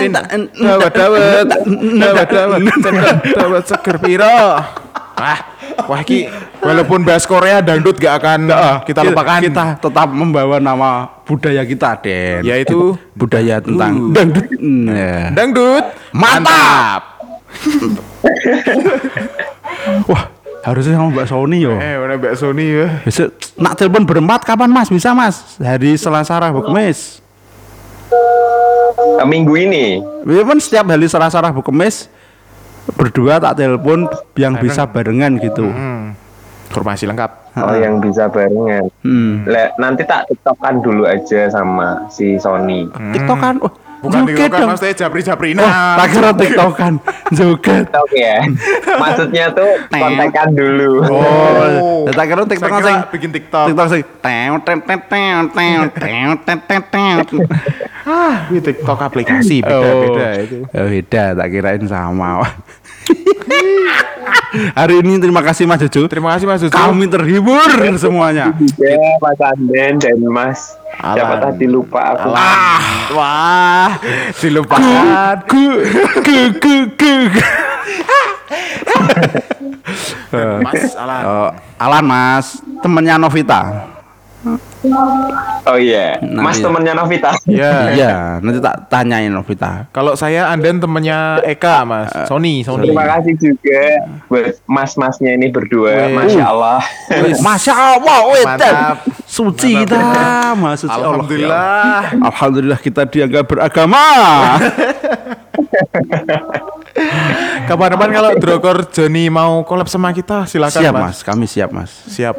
Dawet 0.54 0.92
dawet 0.92 1.48
dawet 2.00 2.28
dawet 2.28 2.60
cendol 2.80 3.14
dawet 3.36 3.64
seger 3.68 3.96
piro? 4.00 4.38
Wah, 5.14 5.38
wah 5.86 6.02
ki 6.02 6.26
walaupun 6.58 7.06
bahas 7.06 7.22
Korea 7.22 7.62
dangdut 7.62 8.02
gak 8.02 8.18
akan 8.18 8.50
kita 8.82 9.06
lupakan. 9.06 9.38
Kita 9.46 9.78
tetap 9.78 10.10
membawa 10.10 10.58
nama 10.58 11.06
budaya 11.22 11.62
kita, 11.62 12.02
Den. 12.02 12.42
Yaitu 12.42 12.98
budaya 13.14 13.62
tentang 13.62 14.10
dangdut. 14.10 14.50
Nah. 14.58 15.30
dangdut. 15.30 15.84
Mantap. 16.10 17.13
Wah, 20.10 20.24
harusnya 20.64 20.96
sama 20.96 21.12
Mbak 21.12 21.26
Sony 21.28 21.60
yo. 21.60 21.76
Eh, 21.76 21.96
mana 22.00 22.16
Mbak 22.16 22.34
Sony 22.40 22.64
ya? 22.72 22.86
Besok 23.04 23.28
nak 23.60 23.76
telepon 23.78 24.08
berempat 24.08 24.48
kapan 24.48 24.72
Mas? 24.72 24.88
Bisa 24.88 25.12
Mas? 25.12 25.60
Hari 25.60 26.00
Selasa 26.00 26.40
Rabu 26.40 26.64
Kamis. 26.64 27.20
Eh, 29.20 29.26
Minggu 29.26 29.56
ini. 29.56 30.00
Ya 30.24 30.42
kan 30.44 30.58
setiap 30.60 30.88
hari 30.88 31.08
Selasa 31.08 31.40
Rabu 31.40 31.60
Kamis 31.60 32.08
berdua 32.92 33.40
tak 33.40 33.60
telepon 33.60 34.08
yang 34.36 34.60
bisa 34.60 34.84
barengan 34.84 35.40
gitu. 35.40 35.64
Hmm. 35.64 36.12
Informasi 36.68 37.06
lengkap. 37.06 37.30
Oh, 37.54 37.76
yang 37.78 38.02
bisa 38.02 38.26
barengan. 38.26 38.90
Hmm. 39.06 39.46
Le, 39.46 39.70
nanti 39.78 40.02
tak 40.02 40.26
tiktokan 40.26 40.82
dulu 40.82 41.06
aja 41.06 41.46
sama 41.46 42.10
si 42.10 42.34
Sony. 42.34 42.90
TikTok 43.14 43.38
kan, 43.38 43.62
oh, 43.62 43.70
Bukan 44.04 44.28
Joget 44.28 44.36
TikTokan, 44.36 44.60
dong. 44.60 44.68
maksudnya 44.68 44.94
japri-japrinan. 45.00 45.64
Oh, 45.64 45.96
tak 45.96 46.06
kira 46.12 46.30
tiktokan. 46.36 46.92
Joget. 47.32 47.84
Oke 47.96 48.20
ya. 48.20 48.40
Maksudnya 49.00 49.44
tuh 49.56 49.70
kontekan 49.88 50.48
dulu. 50.52 50.92
Oh, 51.08 52.04
tak 52.12 52.24
kira 52.28 52.44
tiktokan 52.44 52.80
sing 52.84 52.96
bikin 53.16 53.30
TikTok. 53.32 53.66
TikTok 53.72 53.88
sing 53.88 54.02
tew 54.20 54.52
tew 54.60 54.76
tew 54.84 54.98
tew 55.00 55.24
tew 55.24 56.28
tew 56.36 56.56
tew 56.60 56.80
tew 56.92 57.16
tew. 57.24 57.38
Ah, 58.04 58.44
ini 58.52 58.60
TikTok 58.60 59.00
aplikasi 59.00 59.64
beda-beda 59.64 60.28
itu. 60.44 60.68
Oh, 60.68 60.84
beda, 60.84 61.24
tak 61.40 61.48
kirain 61.48 61.84
sama. 61.88 62.44
Hari 64.74 65.02
ini 65.02 65.18
terima 65.18 65.42
kasih 65.42 65.66
Mas 65.66 65.82
Jojo. 65.82 66.06
Terima 66.06 66.34
kasih 66.34 66.46
Mas 66.46 66.62
Jojo. 66.62 66.74
Kami 66.74 67.06
terhibur 67.10 67.66
semuanya. 67.98 68.54
Ya, 68.78 68.98
Mas 69.18 69.38
Anden 69.42 69.98
dan 69.98 70.18
Mas. 70.30 70.78
Siapa 70.94 71.42
Alan. 71.42 71.42
tadi 71.50 71.66
lupa 71.66 72.00
aku. 72.14 72.30
Ah, 72.30 72.78
wah, 73.10 73.90
Dilupakan. 74.38 75.42
gu, 75.50 75.66
gu, 76.22 76.38
gu, 76.62 76.74
gu. 76.94 77.14
Mas 80.62 80.94
Alan. 80.94 81.22
Oh, 81.26 81.50
Alan 81.78 82.04
Mas, 82.06 82.46
temennya 82.82 83.18
Novita. 83.18 83.93
Oh 85.64 85.80
iya, 85.80 86.20
Nah, 86.20 86.44
Mas 86.44 86.60
iya. 86.60 86.64
temennya 86.68 86.92
Novita. 86.92 87.32
Ya. 87.48 87.72
Iya, 87.96 88.14
nanti 88.44 88.60
tak 88.60 88.92
tanyain 88.92 89.32
Novita. 89.32 89.88
Kalau 89.90 90.12
saya 90.12 90.52
Anden 90.52 90.76
temennya 90.76 91.40
Eka, 91.40 91.88
Mas. 91.88 92.12
Sony, 92.28 92.60
Sony. 92.60 92.92
Terima 92.92 93.08
kasih 93.08 93.34
juga 93.40 93.82
buat 94.28 94.60
mas-masnya 94.68 95.40
ini 95.40 95.48
berdua. 95.48 96.12
Wih. 96.12 96.16
Masya 96.20 96.44
Allah. 96.44 96.80
Masya 97.40 97.72
Allah, 97.72 98.18
Mantap. 98.44 98.96
suci 99.24 99.72
kita, 99.82 100.52
Mas 100.52 100.84
suci 100.84 100.92
Allah. 100.92 101.08
Alhamdulillah. 101.16 101.92
Alhamdulillah 102.20 102.80
kita 102.84 103.08
dianggap 103.08 103.44
beragama. 103.48 104.04
Kapan-kapan 107.64 108.10
kalau 108.12 108.30
Drokor 108.36 108.78
Joni 108.92 109.32
mau 109.32 109.64
collab 109.64 109.88
sama 109.88 110.12
kita, 110.12 110.44
silakan 110.44 110.80
siap 110.84 110.92
Mas. 110.94 111.02
Mas, 111.02 111.18
kami 111.24 111.46
siap 111.48 111.70
Mas. 111.72 111.90
Siap. 112.12 112.36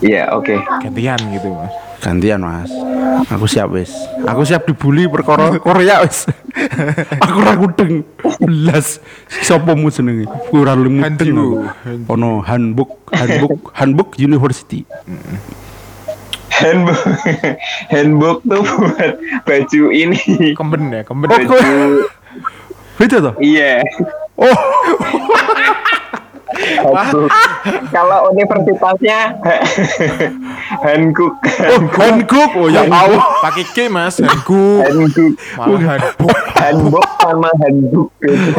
Iya, 0.00 0.32
oke. 0.32 0.56
Gantian 0.80 1.20
gitu, 1.30 1.48
Mas. 1.50 1.72
Gantian 2.00 2.40
Mas. 2.40 2.70
Aku 3.28 3.44
siap 3.44 3.68
wis. 3.70 3.92
Aku 4.24 4.42
siap 4.42 4.64
dibully 4.64 5.04
perkara 5.06 5.52
Korea 5.56 6.00
wis. 6.00 6.24
Aku 7.24 7.36
ora 7.38 7.52
kudeng. 7.54 8.02
Belas. 8.40 8.98
Sopo 9.40 9.76
mu 9.76 9.88
jenenge? 9.88 10.24
Aku 10.24 10.60
ora 10.60 10.72
aku. 10.72 11.68
Ono 12.08 12.40
Hanbuk, 12.40 13.10
Hanbuk, 13.10 13.72
Hanbuk 13.72 14.08
University. 14.16 14.88
Handbook, 16.50 17.00
handbook 17.88 18.38
tuh 18.44 18.60
buat 18.60 19.16
baju 19.44 19.82
ini. 19.92 20.52
Kemben 20.52 20.92
ya, 20.92 21.00
kemben. 21.04 21.28
Oh, 21.30 21.38
kok- 21.46 21.64
Beda 23.00 23.16
toh? 23.22 23.34
Iya. 23.40 23.80
Oh, 24.36 24.44
Handbook. 24.44 24.56
Kalau 27.90 28.18
universitasnya 28.28 29.38
handbook, 30.84 31.34
oh 31.42 31.80
Hanbuk. 31.94 32.50
Oh 32.54 32.66
ya 32.66 32.82
Allah. 32.84 33.22
Pakai 33.40 33.64
K, 33.66 33.86
Mas. 33.86 34.18
Handku. 34.18 34.82
handbook, 34.82 35.34
Malah 35.54 35.80
handbook. 35.88 36.38
handbook 36.52 37.08
sama 37.18 37.50
handbook 37.56 38.10
gitu. 38.18 38.50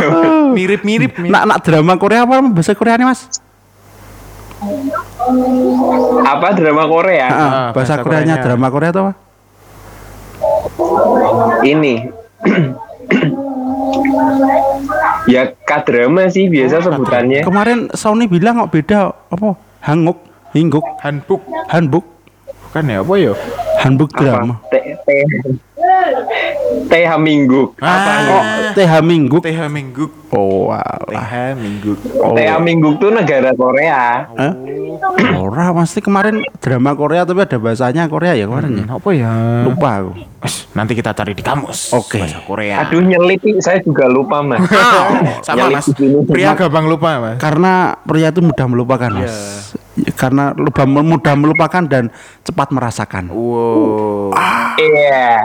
Mirip-mirip. 0.51 1.19
Nak 1.19 1.43
nak 1.45 1.59
drama 1.61 1.93
Korea 1.95 2.23
apa 2.23 2.39
bahasa 2.43 2.71
Korea 2.71 2.95
nih 2.95 3.07
Mas? 3.07 3.27
Apa 6.23 6.47
drama 6.53 6.83
Korea? 6.85 7.27
Ah, 7.27 7.33
Ah, 7.33 7.67
bahasa 7.71 7.97
bahasa 7.97 8.03
Koreanya 8.03 8.35
Koreanya. 8.35 8.43
drama 8.45 8.67
Korea 8.69 8.89
atau 8.89 9.03
apa? 9.03 9.13
Ini. 11.63 11.95
Ya 15.29 15.53
kadrama 15.65 16.27
sih 16.29 16.47
biasa 16.47 16.83
sebutannya. 16.85 17.41
Kemarin 17.45 17.89
Sony 17.93 18.25
bilang 18.27 18.61
kok 18.65 18.71
beda 18.73 18.99
apa? 19.31 19.57
Hanguk, 19.81 20.21
Hingguk, 20.53 20.85
Handbook. 21.01 21.41
Hanbuk, 21.71 22.05
Bukan 22.71 22.87
ya, 22.87 23.03
apa 23.03 23.13
ya? 23.19 23.33
Hanbuk 23.83 24.09
drama. 24.15 24.63
Apa? 24.63 24.71
Teh 24.71 24.95
teh 25.03 25.23
teh 26.87 27.03
Hamingguk. 27.03 27.75
Oh, 27.83 28.43
TH 28.71 28.93
Mingguk. 29.03 29.43
TH 29.43 29.59
Mingguk. 29.67 30.20
Oh, 30.31 30.71
alah. 30.71 31.27
TH 31.27 31.59
Mingguk. 31.59 31.99
Oh. 32.23 32.31
Teh 32.31 32.47
Hamingguk 32.47 33.03
tuh 33.03 33.11
negara 33.11 33.51
Korea. 33.51 34.31
Hah? 34.31 34.53
Ora, 35.35 35.75
pasti 35.75 35.99
kemarin 35.99 36.39
drama 36.63 36.95
Korea 36.95 37.27
tapi 37.27 37.43
ada 37.43 37.57
bahasanya 37.59 38.07
Korea 38.07 38.31
ya 38.37 38.47
kemarin 38.47 38.79
ya. 38.79 38.85
Apa 38.87 39.09
ya? 39.11 39.31
Lupa 39.67 39.89
aku. 39.99 40.11
Wes, 40.41 40.71
nanti 40.71 40.95
kita 40.95 41.11
cari 41.11 41.35
di 41.35 41.43
kamus. 41.43 41.91
Oke. 41.91 42.23
Bahasa 42.23 42.39
Korea. 42.47 42.87
Aduh 42.87 43.03
nyelip 43.03 43.43
saya 43.59 43.83
juga 43.83 44.07
lupa 44.07 44.39
mas. 44.39 44.63
Sama 45.45 45.67
Nyelip 45.67 45.77
Mas. 45.77 45.85
di 45.91 45.93
sini. 45.99 46.17
Pria 46.23 46.55
gampang 46.55 46.85
lupa, 46.87 47.09
Mas. 47.19 47.37
Karena 47.37 47.93
pria 48.01 48.31
itu 48.31 48.39
mudah 48.39 48.65
melupakan, 48.71 49.09
Mas. 49.11 49.35
Karena 50.15 50.55
lupa 50.55 50.87
mudah 50.87 51.35
melupakan 51.35 51.83
dan 51.83 52.07
cepat 52.47 52.71
merasakan. 52.71 53.27
Wow. 53.29 54.31
Iya. 54.79 55.43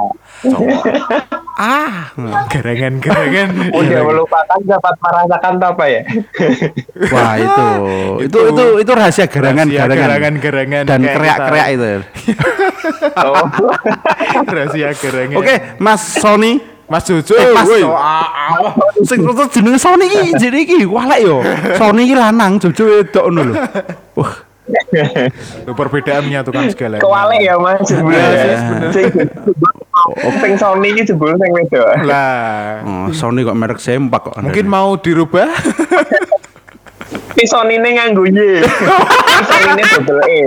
Ah, 1.57 2.13
Gerangan-gerangan. 2.53 3.73
Udah 3.73 4.01
melupakan 4.05 4.61
dapat 4.77 4.95
merasakan 5.01 5.53
tuh 5.57 5.69
apa 5.73 5.85
ya? 5.89 6.01
wah 7.15 7.33
itu, 7.45 7.67
itu 8.29 8.39
itu 8.53 8.65
itu 8.85 8.93
rahasia 8.93 9.27
gerangan 9.27 9.67
Rahasia 9.67 9.81
gerangan 9.83 9.99
gerangan-gerangan 9.99 10.83
dan 10.85 11.01
kayak 11.01 11.17
kreak-kreak 11.17 11.67
itu. 11.73 11.93
Oh. 13.17 13.47
Rahasia 14.55 14.89
gerangan. 14.95 15.37
Oke, 15.41 15.55
Mas 15.81 16.01
Sony. 16.21 16.61
Mas 16.87 17.03
Jojo. 17.03 17.35
Eh, 17.35 17.51
Mas, 17.51 17.67
woi. 17.67 17.83
sing 19.03 19.19
terus 19.19 19.51
jenenge 19.51 19.79
Sony 19.83 20.07
iki 20.07 20.39
jadi 20.39 20.59
iki 20.63 20.87
walek 20.87 21.19
yo. 21.19 21.43
Sony 21.75 22.07
iki 22.07 22.15
lanang, 22.15 22.63
Jojo 22.63 23.03
wedok 23.03 23.27
ngono 23.27 23.43
lho. 23.43 23.55
Wah, 24.23 24.47
Tuh 25.67 25.75
perbedaan 25.79 26.27
menyatukan 26.27 26.67
segala. 26.75 26.99
Kewalik 26.99 27.41
ya 27.43 27.55
mas 27.59 27.87
sebenarnya. 27.87 28.59
Iya, 30.15 30.31
Sing 30.39 30.55
Sony 30.55 30.95
ini 30.95 31.03
sebelum 31.03 31.35
sing 31.41 31.51
wedok. 31.51 31.89
Lah. 32.07 32.87
oh, 32.87 33.09
Sony 33.11 33.43
kok 33.43 33.59
merek 33.59 33.83
sempak 33.83 34.31
kok. 34.31 34.39
Mungkin 34.39 34.67
mau 34.71 34.95
dirubah. 34.95 35.51
Ini 37.37 37.89
nganggo 37.93 38.25
Y. 38.25 38.65
Sony 39.45 39.69
ini 39.77 39.83
double 39.93 40.21
E. 40.25 40.41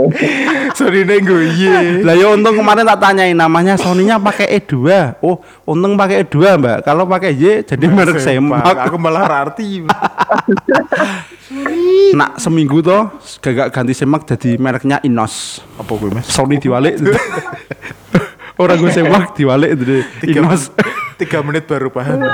Sorry 0.73 1.05
neng 1.05 1.21
gue. 1.21 1.53
Lah 2.01 2.17
ya 2.17 2.33
untung 2.33 2.57
kemarin 2.57 2.81
tak 2.81 2.97
tanyain 2.97 3.37
namanya 3.37 3.77
Sony-nya 3.77 4.17
pakai 4.17 4.57
E2. 4.57 4.73
Oh, 5.21 5.37
untung 5.69 5.93
pakai 5.93 6.25
E2, 6.25 6.57
Mbak. 6.57 6.89
Kalau 6.89 7.05
pakai 7.05 7.37
Y 7.37 7.61
jadi 7.61 7.85
merek 7.85 8.17
sempak. 8.17 8.89
Aku 8.89 8.97
malah 8.97 9.29
arti. 9.29 9.85
Nak 12.17 12.41
seminggu 12.41 12.81
toh 12.81 13.13
gagak 13.41 13.69
ganti 13.69 13.93
semak 13.93 14.25
jadi 14.25 14.57
mereknya 14.57 14.97
Inos. 15.05 15.61
Apa 15.77 15.93
gue 15.93 16.09
Mas? 16.09 16.25
Sony 16.25 16.57
diwalik. 16.57 16.97
Orang 18.59 18.75
gue 18.77 18.91
semak 18.91 19.33
diwalik 19.33 19.71
jadi 19.73 19.97
Tiga, 20.19 20.39
Inos. 20.43 20.67
tiga 21.15 21.39
menit 21.39 21.63
baru 21.63 21.87
paham. 21.87 22.19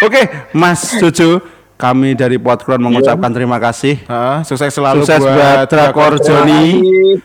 Oke, 0.00 0.22
Mas 0.54 0.96
Jojo, 0.96 1.42
kami 1.74 2.14
dari 2.14 2.36
Podkron 2.36 2.78
mengucapkan 2.78 3.28
terima 3.28 3.58
kasih. 3.58 3.98
Ah, 4.06 4.40
sukses 4.40 4.70
selalu 4.70 5.02
Sukses 5.02 5.18
buat 5.18 5.66
Drakor 5.66 6.14
Joni. 6.22 6.62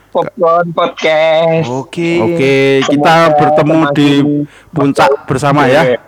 Popcorn 0.10 0.66
Podcast. 0.72 1.68
Oke. 1.70 2.10
Oke, 2.20 2.56
kita 2.84 3.14
Semoga 3.22 3.38
bertemu 3.38 3.78
di 3.94 4.10
puncak 4.72 5.10
bersama 5.26 5.70
ya. 5.70 6.00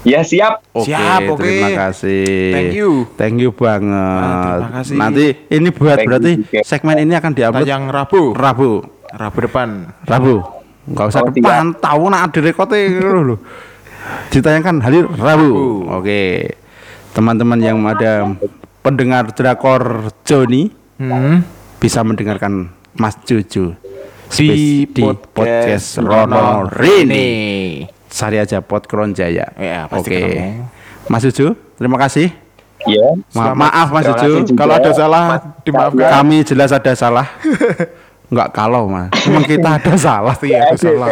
Ya 0.00 0.22
siap. 0.22 0.62
Oke, 0.72 0.88
Siap, 0.88 1.20
oke. 1.28 1.42
terima 1.42 1.68
kasih. 1.90 2.24
Thank 2.54 2.72
you. 2.72 2.90
Thank 3.18 3.36
you 3.36 3.50
banget. 3.52 3.92
Ah, 3.92 4.56
terima 4.56 4.70
kasih. 4.80 4.96
Nanti 4.96 5.24
ini 5.50 5.68
buat 5.68 5.92
Thank 5.92 6.00
you 6.00 6.08
berarti 6.08 6.32
juga. 6.40 6.60
segmen 6.64 6.96
ini 6.98 7.12
akan 7.12 7.30
diupload 7.34 7.66
Tayang 7.66 7.84
Rabu. 7.90 8.22
Rabu. 8.32 8.72
Rabu 9.10 9.38
depan. 9.40 9.68
Rabu. 10.04 10.44
Enggak 10.84 11.04
usah 11.06 11.20
Oh, 11.20 11.28
depan, 11.28 11.72
tahu 11.74 12.08
nak 12.08 12.28
direkote 12.30 12.76
lho. 12.92 13.36
Ditayangkan 14.28 14.80
hari 14.80 15.04
Rabu. 15.04 15.84
Oke. 15.90 16.56
Teman-teman 17.12 17.58
yang 17.58 17.80
ada 17.82 18.36
pendengar 18.80 19.32
drakor 19.32 20.12
Joni 20.22 20.72
Hmm. 20.98 21.46
bisa 21.78 22.02
mendengarkan 22.02 22.74
Mas 22.92 23.14
Jojo 23.22 23.78
Di, 24.28 24.82
di 24.84 25.02
podcast 25.30 25.94
Rono 25.98 26.66
Rini. 26.66 27.86
Cari 28.08 28.36
aja 28.36 28.58
Podkron 28.58 29.14
Jaya. 29.14 29.46
Ya, 29.54 29.86
Oke. 29.86 30.10
ketemu. 30.10 30.66
Mas 31.06 31.22
Jojo, 31.22 31.46
terima 31.76 31.96
kasih. 31.96 32.34
Ya. 32.82 33.14
Ma- 33.32 33.54
maaf 33.54 33.88
Mas 33.88 34.04
Jojo. 34.06 34.42
Kalau 34.52 34.74
ada 34.74 34.90
salah 34.90 35.24
dimaafkan. 35.62 36.10
Kami 36.12 36.36
jelas 36.42 36.70
ada 36.70 36.92
salah. 36.92 37.26
Enggak 38.28 38.48
kalau 38.52 38.84
Mas. 38.86 39.08
Memang 39.24 39.42
kita 39.42 39.68
ada 39.76 39.92
salah. 40.10 40.32
Pasti 40.32 40.52
ada 40.52 40.76
salah. 40.76 41.08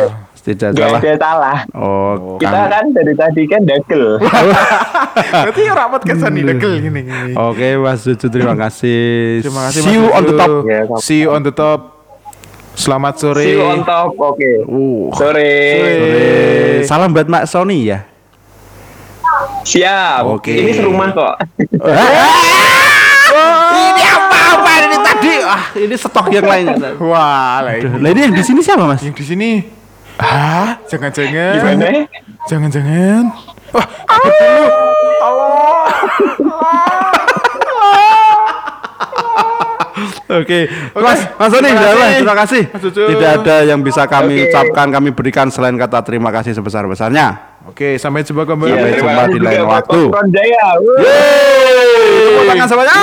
Tidak 0.46 0.70
Gak 0.70 0.78
salah. 0.78 1.00
ada 1.02 1.12
salah. 1.18 1.58
Oh, 1.74 2.38
Kita 2.38 2.54
kami- 2.54 2.70
kan 2.70 2.84
dari 2.94 3.14
tadi 3.18 3.42
kan 3.50 3.60
dagel. 3.66 4.04
Berarti 5.42 5.62
rapat 5.66 6.00
kesan 6.06 6.32
di 6.32 6.42
degel 6.44 6.78
gini 6.78 7.00
gini. 7.02 7.32
Oke 7.34 7.74
Mas 7.74 8.06
Jojo 8.06 8.30
terima 8.30 8.54
kasih. 8.54 9.42
Terima 9.42 9.66
kasih 9.66 9.80
See 9.82 9.90
you 9.92 10.06
on 10.06 10.22
the 10.22 10.34
top. 10.38 10.50
Ya, 10.62 10.80
sama. 10.84 10.96
See 11.02 11.18
you 11.18 11.28
on 11.28 11.42
the 11.42 11.50
top. 11.50 11.80
Selamat 12.76 13.18
sore. 13.18 13.42
See 13.42 13.58
you 13.58 13.64
on 13.64 13.82
top. 13.82 14.14
Oke. 14.14 14.50
Uh, 14.62 15.10
Sore. 15.16 15.50
sore. 15.74 16.84
Salam 16.84 17.10
buat 17.10 17.26
Mak 17.26 17.50
Sony 17.50 17.90
ya. 17.90 18.06
Siap. 19.66 20.30
Oke. 20.30 20.54
Ini 20.54 20.70
serumah 20.70 21.10
kok. 21.10 21.34
Ini 25.76 25.94
apa-apa 25.94 25.94
ini? 25.94 25.94
Ah, 25.94 26.00
stok 26.00 26.26
yang 26.32 26.46
lain. 26.46 26.66
Wah, 27.10 27.56
lah 27.64 27.74
ini. 27.76 27.98
Lah 28.02 28.10
ini 28.12 28.20
yang 28.30 28.34
di 28.34 28.44
sini 28.44 28.60
siapa, 28.62 28.84
Mas? 28.84 29.00
Yang 29.02 29.16
di 29.20 29.24
sini. 29.24 29.50
Ah, 30.16 30.80
jangan-jangan. 30.88 31.52
Gimana? 31.60 31.86
Jangan-jangan. 32.48 33.22
Wah, 33.74 33.86
Oke, 40.26 40.66
Mas, 40.92 41.20
Mas 41.38 41.48
Sony, 41.48 41.70
Terima 41.70 41.86
kasih. 41.86 42.12
terima 42.18 42.36
kasih. 42.36 42.62
Mas 42.68 42.82
Cucu. 42.82 43.02
Tidak 43.14 43.30
ada 43.40 43.56
yang 43.64 43.80
bisa 43.80 44.02
kami 44.04 44.50
ucapkan, 44.50 44.86
kami 44.90 45.08
berikan 45.14 45.48
selain 45.48 45.78
kata 45.78 46.02
terima 46.02 46.34
kasih 46.34 46.52
sebesar-besarnya. 46.52 47.56
Oke, 47.64 47.96
sampai 47.96 48.26
jumpa 48.26 48.42
kembali. 48.44 48.74
Sampai 48.74 48.90
Iya, 48.90 48.94
terima 48.98 49.10
jumpa 49.14 49.22
kasih 49.22 49.32
di 49.32 49.40
lain 49.40 49.62
waktu. 49.64 50.00
Wuh. 50.02 50.98
Tepuk 52.26 52.44
tangan 52.44 52.66
semuanya. 52.68 53.00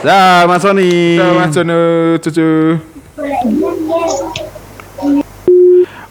Ya, 0.00 0.48
Mas 0.48 0.62
Sony. 0.62 1.20
Mas 1.20 1.52
Jono, 1.52 1.78
cucu. 2.18 2.48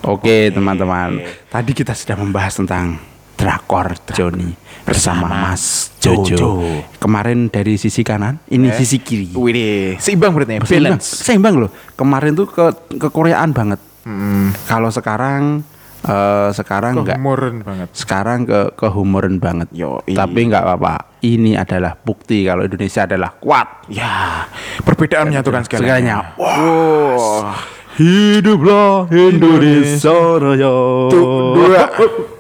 Oke, 0.06 0.54
teman-teman. 0.54 1.22
Tadi 1.50 1.72
kita 1.74 1.94
sudah 1.94 2.18
membahas 2.18 2.54
tentang 2.56 3.02
drakor 3.34 3.96
Joni 4.14 4.52
bersama 4.84 5.26
Mas 5.30 5.90
Jojo. 5.98 6.38
Jojo. 6.38 6.50
Kemarin 6.98 7.50
dari 7.50 7.78
sisi 7.78 8.02
kanan, 8.02 8.38
ini 8.48 8.70
sisi 8.74 9.02
kiri. 9.02 9.34
Wih, 9.34 9.98
seimbang 9.98 10.34
berarti 10.34 10.58
ya, 10.58 10.62
Seimbang, 10.62 10.98
balance. 10.98 11.08
seimbang 11.26 11.56
loh. 11.58 11.72
Kemarin 11.94 12.34
tuh 12.34 12.46
ke 12.46 12.66
kekoreaan 13.00 13.54
banget. 13.54 13.80
Hmm, 14.06 14.54
Kalau 14.66 14.90
sekarang 14.90 15.62
eh, 16.06 16.50
sekarang 16.54 17.04
enggak 17.04 17.20
banget. 17.20 17.90
sekarang 17.92 18.48
ke 18.48 18.76
kehumoran 18.76 19.42
banget. 19.42 19.68
Yoi. 19.74 20.16
Tapi 20.16 20.40
nggak 20.48 20.64
apa-apa. 20.64 21.20
Ini 21.20 21.60
adalah 21.60 22.00
bukti 22.00 22.48
kalau 22.48 22.64
Indonesia 22.64 23.04
adalah 23.04 23.36
kuat. 23.36 23.90
Ya, 23.92 24.48
perbedaan 24.88 25.28
menyatukan 25.28 25.68
Segalanya. 25.68 26.32
segalanya. 26.36 26.40
Wow. 26.40 27.52
Hiduplah 28.00 29.12
Indonesia 29.12 30.16
Raya. 30.40 30.76
Dua. 31.12 31.84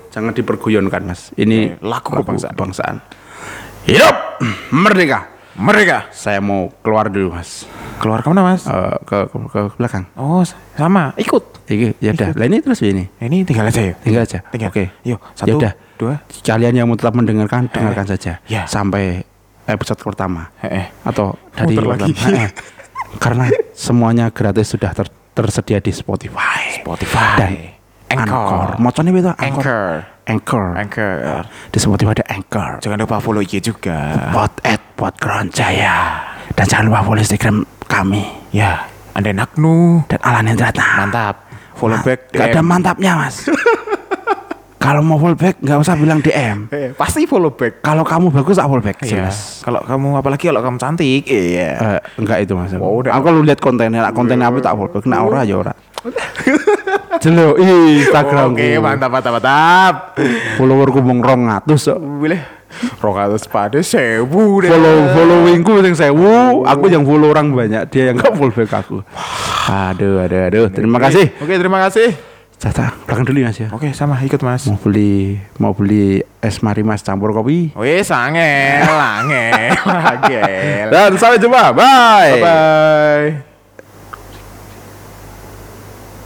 Jangan 0.09 0.31
diperguyonkan, 0.31 1.03
Mas. 1.05 1.35
Ini 1.35 1.75
Oke, 1.75 1.83
lagu 1.83 2.09
kebangsaan. 2.15 2.53
kebangsaan. 2.55 2.95
Hidup 3.85 4.15
merdeka. 4.71 5.38
Mereka 5.59 6.07
Saya 6.15 6.39
mau 6.39 6.71
keluar 6.79 7.11
dulu, 7.11 7.35
Mas. 7.35 7.67
keluar 7.99 8.23
ke 8.23 8.31
mana 8.31 8.47
mas? 8.47 8.63
Eh, 8.63 8.95
ke, 9.03 9.27
ke 9.27 9.37
ke 9.51 9.59
belakang. 9.75 10.07
Oh, 10.15 10.39
sama. 10.73 11.11
Ikut. 11.19 11.67
Iki, 11.67 11.99
ya 11.99 12.15
udah. 12.15 12.31
Lah 12.31 12.45
ini 12.47 12.63
terus 12.63 12.79
ini. 12.79 13.11
Ini 13.19 13.43
tinggal 13.43 13.67
aja 13.67 13.91
ya. 13.91 13.93
Tinggal 13.99 14.23
aja. 14.23 14.39
Tinggal. 14.47 14.71
Oke. 14.71 14.83
Yuk, 15.03 15.19
Ya 15.19 15.35
satu, 15.35 15.57
udah. 15.59 15.73
dua. 15.99 16.13
Kalian 16.39 16.79
yang 16.79 16.87
mau 16.87 16.95
tetap 16.95 17.11
mendengarkan, 17.11 17.67
dengarkan 17.67 18.07
saja. 18.07 18.39
Ya. 18.47 18.63
Sampai 18.71 19.27
episode 19.67 19.99
pertama. 19.99 20.47
Eh, 20.63 20.79
eh. 20.79 20.85
Atau 21.03 21.35
dari 21.51 21.75
lagi. 21.75 22.15
Eh, 22.23 22.47
eh. 22.47 22.51
Karena 23.19 23.51
semuanya 23.75 24.31
gratis 24.31 24.71
sudah 24.71 24.95
ter- 24.95 25.11
tersedia 25.35 25.83
di 25.83 25.91
Spotify. 25.91 26.79
Spotify. 26.79 27.35
Dan 27.35 27.51
Anchor. 28.15 28.79
Anchor. 28.79 29.03
Itu 29.11 29.29
Anchor. 29.37 29.83
Anchor. 30.23 30.67
Anchor. 30.77 31.41
Di 31.67 31.77
Spotify 31.77 32.15
ada 32.15 32.25
Anchor. 32.31 32.71
Jangan 32.79 32.97
lupa 33.01 33.19
follow 33.19 33.43
IG 33.43 33.59
juga. 33.59 34.29
Pot 34.31 34.55
at 34.63 34.78
Pot 34.99 35.15
Jaya. 35.55 36.19
Dan 36.51 36.67
jangan 36.67 36.91
lupa 36.91 37.07
follow 37.07 37.23
Instagram 37.23 37.63
kami. 37.87 38.19
Ya, 38.51 38.83
Anda 39.15 39.31
Naknu. 39.31 40.03
Dan 40.11 40.19
Alan 40.19 40.43
Hendrata. 40.43 40.99
Mantap. 40.99 41.35
Follow 41.79 41.95
Ma- 41.95 42.03
back. 42.03 42.35
Gak 42.35 42.51
ada 42.51 42.59
mantapnya 42.59 43.15
mas. 43.15 43.47
Kalau 44.83 44.99
mau 44.99 45.15
follow 45.15 45.39
back 45.39 45.63
nggak 45.63 45.79
usah 45.79 45.95
bilang 45.95 46.19
DM. 46.19 46.67
Eh, 46.71 46.91
pasti 46.95 47.23
follow 47.23 47.55
back. 47.55 47.79
Kalau 47.79 48.03
kamu 48.03 48.27
bagus 48.31 48.59
tak 48.59 48.67
follow 48.67 48.83
back. 48.83 48.99
Iya. 49.07 49.31
Kalau 49.63 49.79
kamu 49.87 50.07
apalagi 50.19 50.51
kalau 50.51 50.63
kamu 50.63 50.77
cantik, 50.79 51.23
iya. 51.27 51.99
Eh, 51.99 51.99
enggak 52.19 52.43
itu 52.43 52.55
mas. 52.59 52.75
Oh, 52.75 52.99
udah. 52.99 53.15
Aku 53.15 53.23
kalau 53.27 53.39
lihat 53.43 53.59
kontennya, 53.63 54.07
kontennya 54.11 54.51
apa 54.51 54.59
tak 54.59 54.75
follow 54.75 54.91
back. 54.91 55.07
Nah 55.07 55.23
ora 55.23 55.47
ya 55.47 55.63
ora. 55.63 55.71
Jelo 57.23 57.55
Instagram. 57.55 58.55
Oke, 58.55 58.79
mantap 58.83 59.11
mantap 59.11 59.31
mantap. 59.39 59.95
Followerku 60.59 60.99
mung 61.03 61.23
200 61.23 61.63
kok. 61.63 61.99
Boleh. 61.99 62.58
Rokatus 63.01 63.49
pada 63.49 63.79
sewu 63.81 64.61
deh. 64.61 64.69
Follow 64.69 64.97
followingku 65.15 65.73
yang 65.81 65.95
sewu, 65.97 66.63
aku 66.63 66.85
yang 66.87 67.03
follow 67.03 67.33
orang 67.33 67.51
banyak, 67.51 67.89
dia 67.89 68.13
yang 68.13 68.21
nggak 68.21 68.33
follow 68.35 68.53
back 68.53 68.71
aku. 68.73 69.01
Aduh, 69.69 70.21
aduh, 70.23 70.41
aduh. 70.49 70.65
Terima 70.73 70.97
kasih. 70.97 71.33
Oke, 71.41 71.55
terima 71.57 71.79
kasih. 71.85 72.13
Caca, 72.59 72.91
belakang 73.07 73.23
dulu 73.23 73.39
ya, 73.39 73.55
mas 73.55 73.59
ya. 73.63 73.71
Oke, 73.71 73.95
sama 73.95 74.19
ikut 74.19 74.43
Mas. 74.43 74.67
Mau 74.67 74.75
beli 74.75 75.39
mau 75.63 75.71
beli 75.71 76.19
es 76.43 76.59
marimas 76.59 76.99
campur 77.07 77.31
kopi. 77.31 77.71
Wes, 77.71 78.11
angel, 78.11 78.83
angel, 78.99 79.79
angel. 80.11 80.91
Dan 80.91 81.15
sampai 81.15 81.39
jumpa. 81.39 81.71
Bye. 81.71 82.35
Bye 82.35 82.43
bye. 82.43 83.48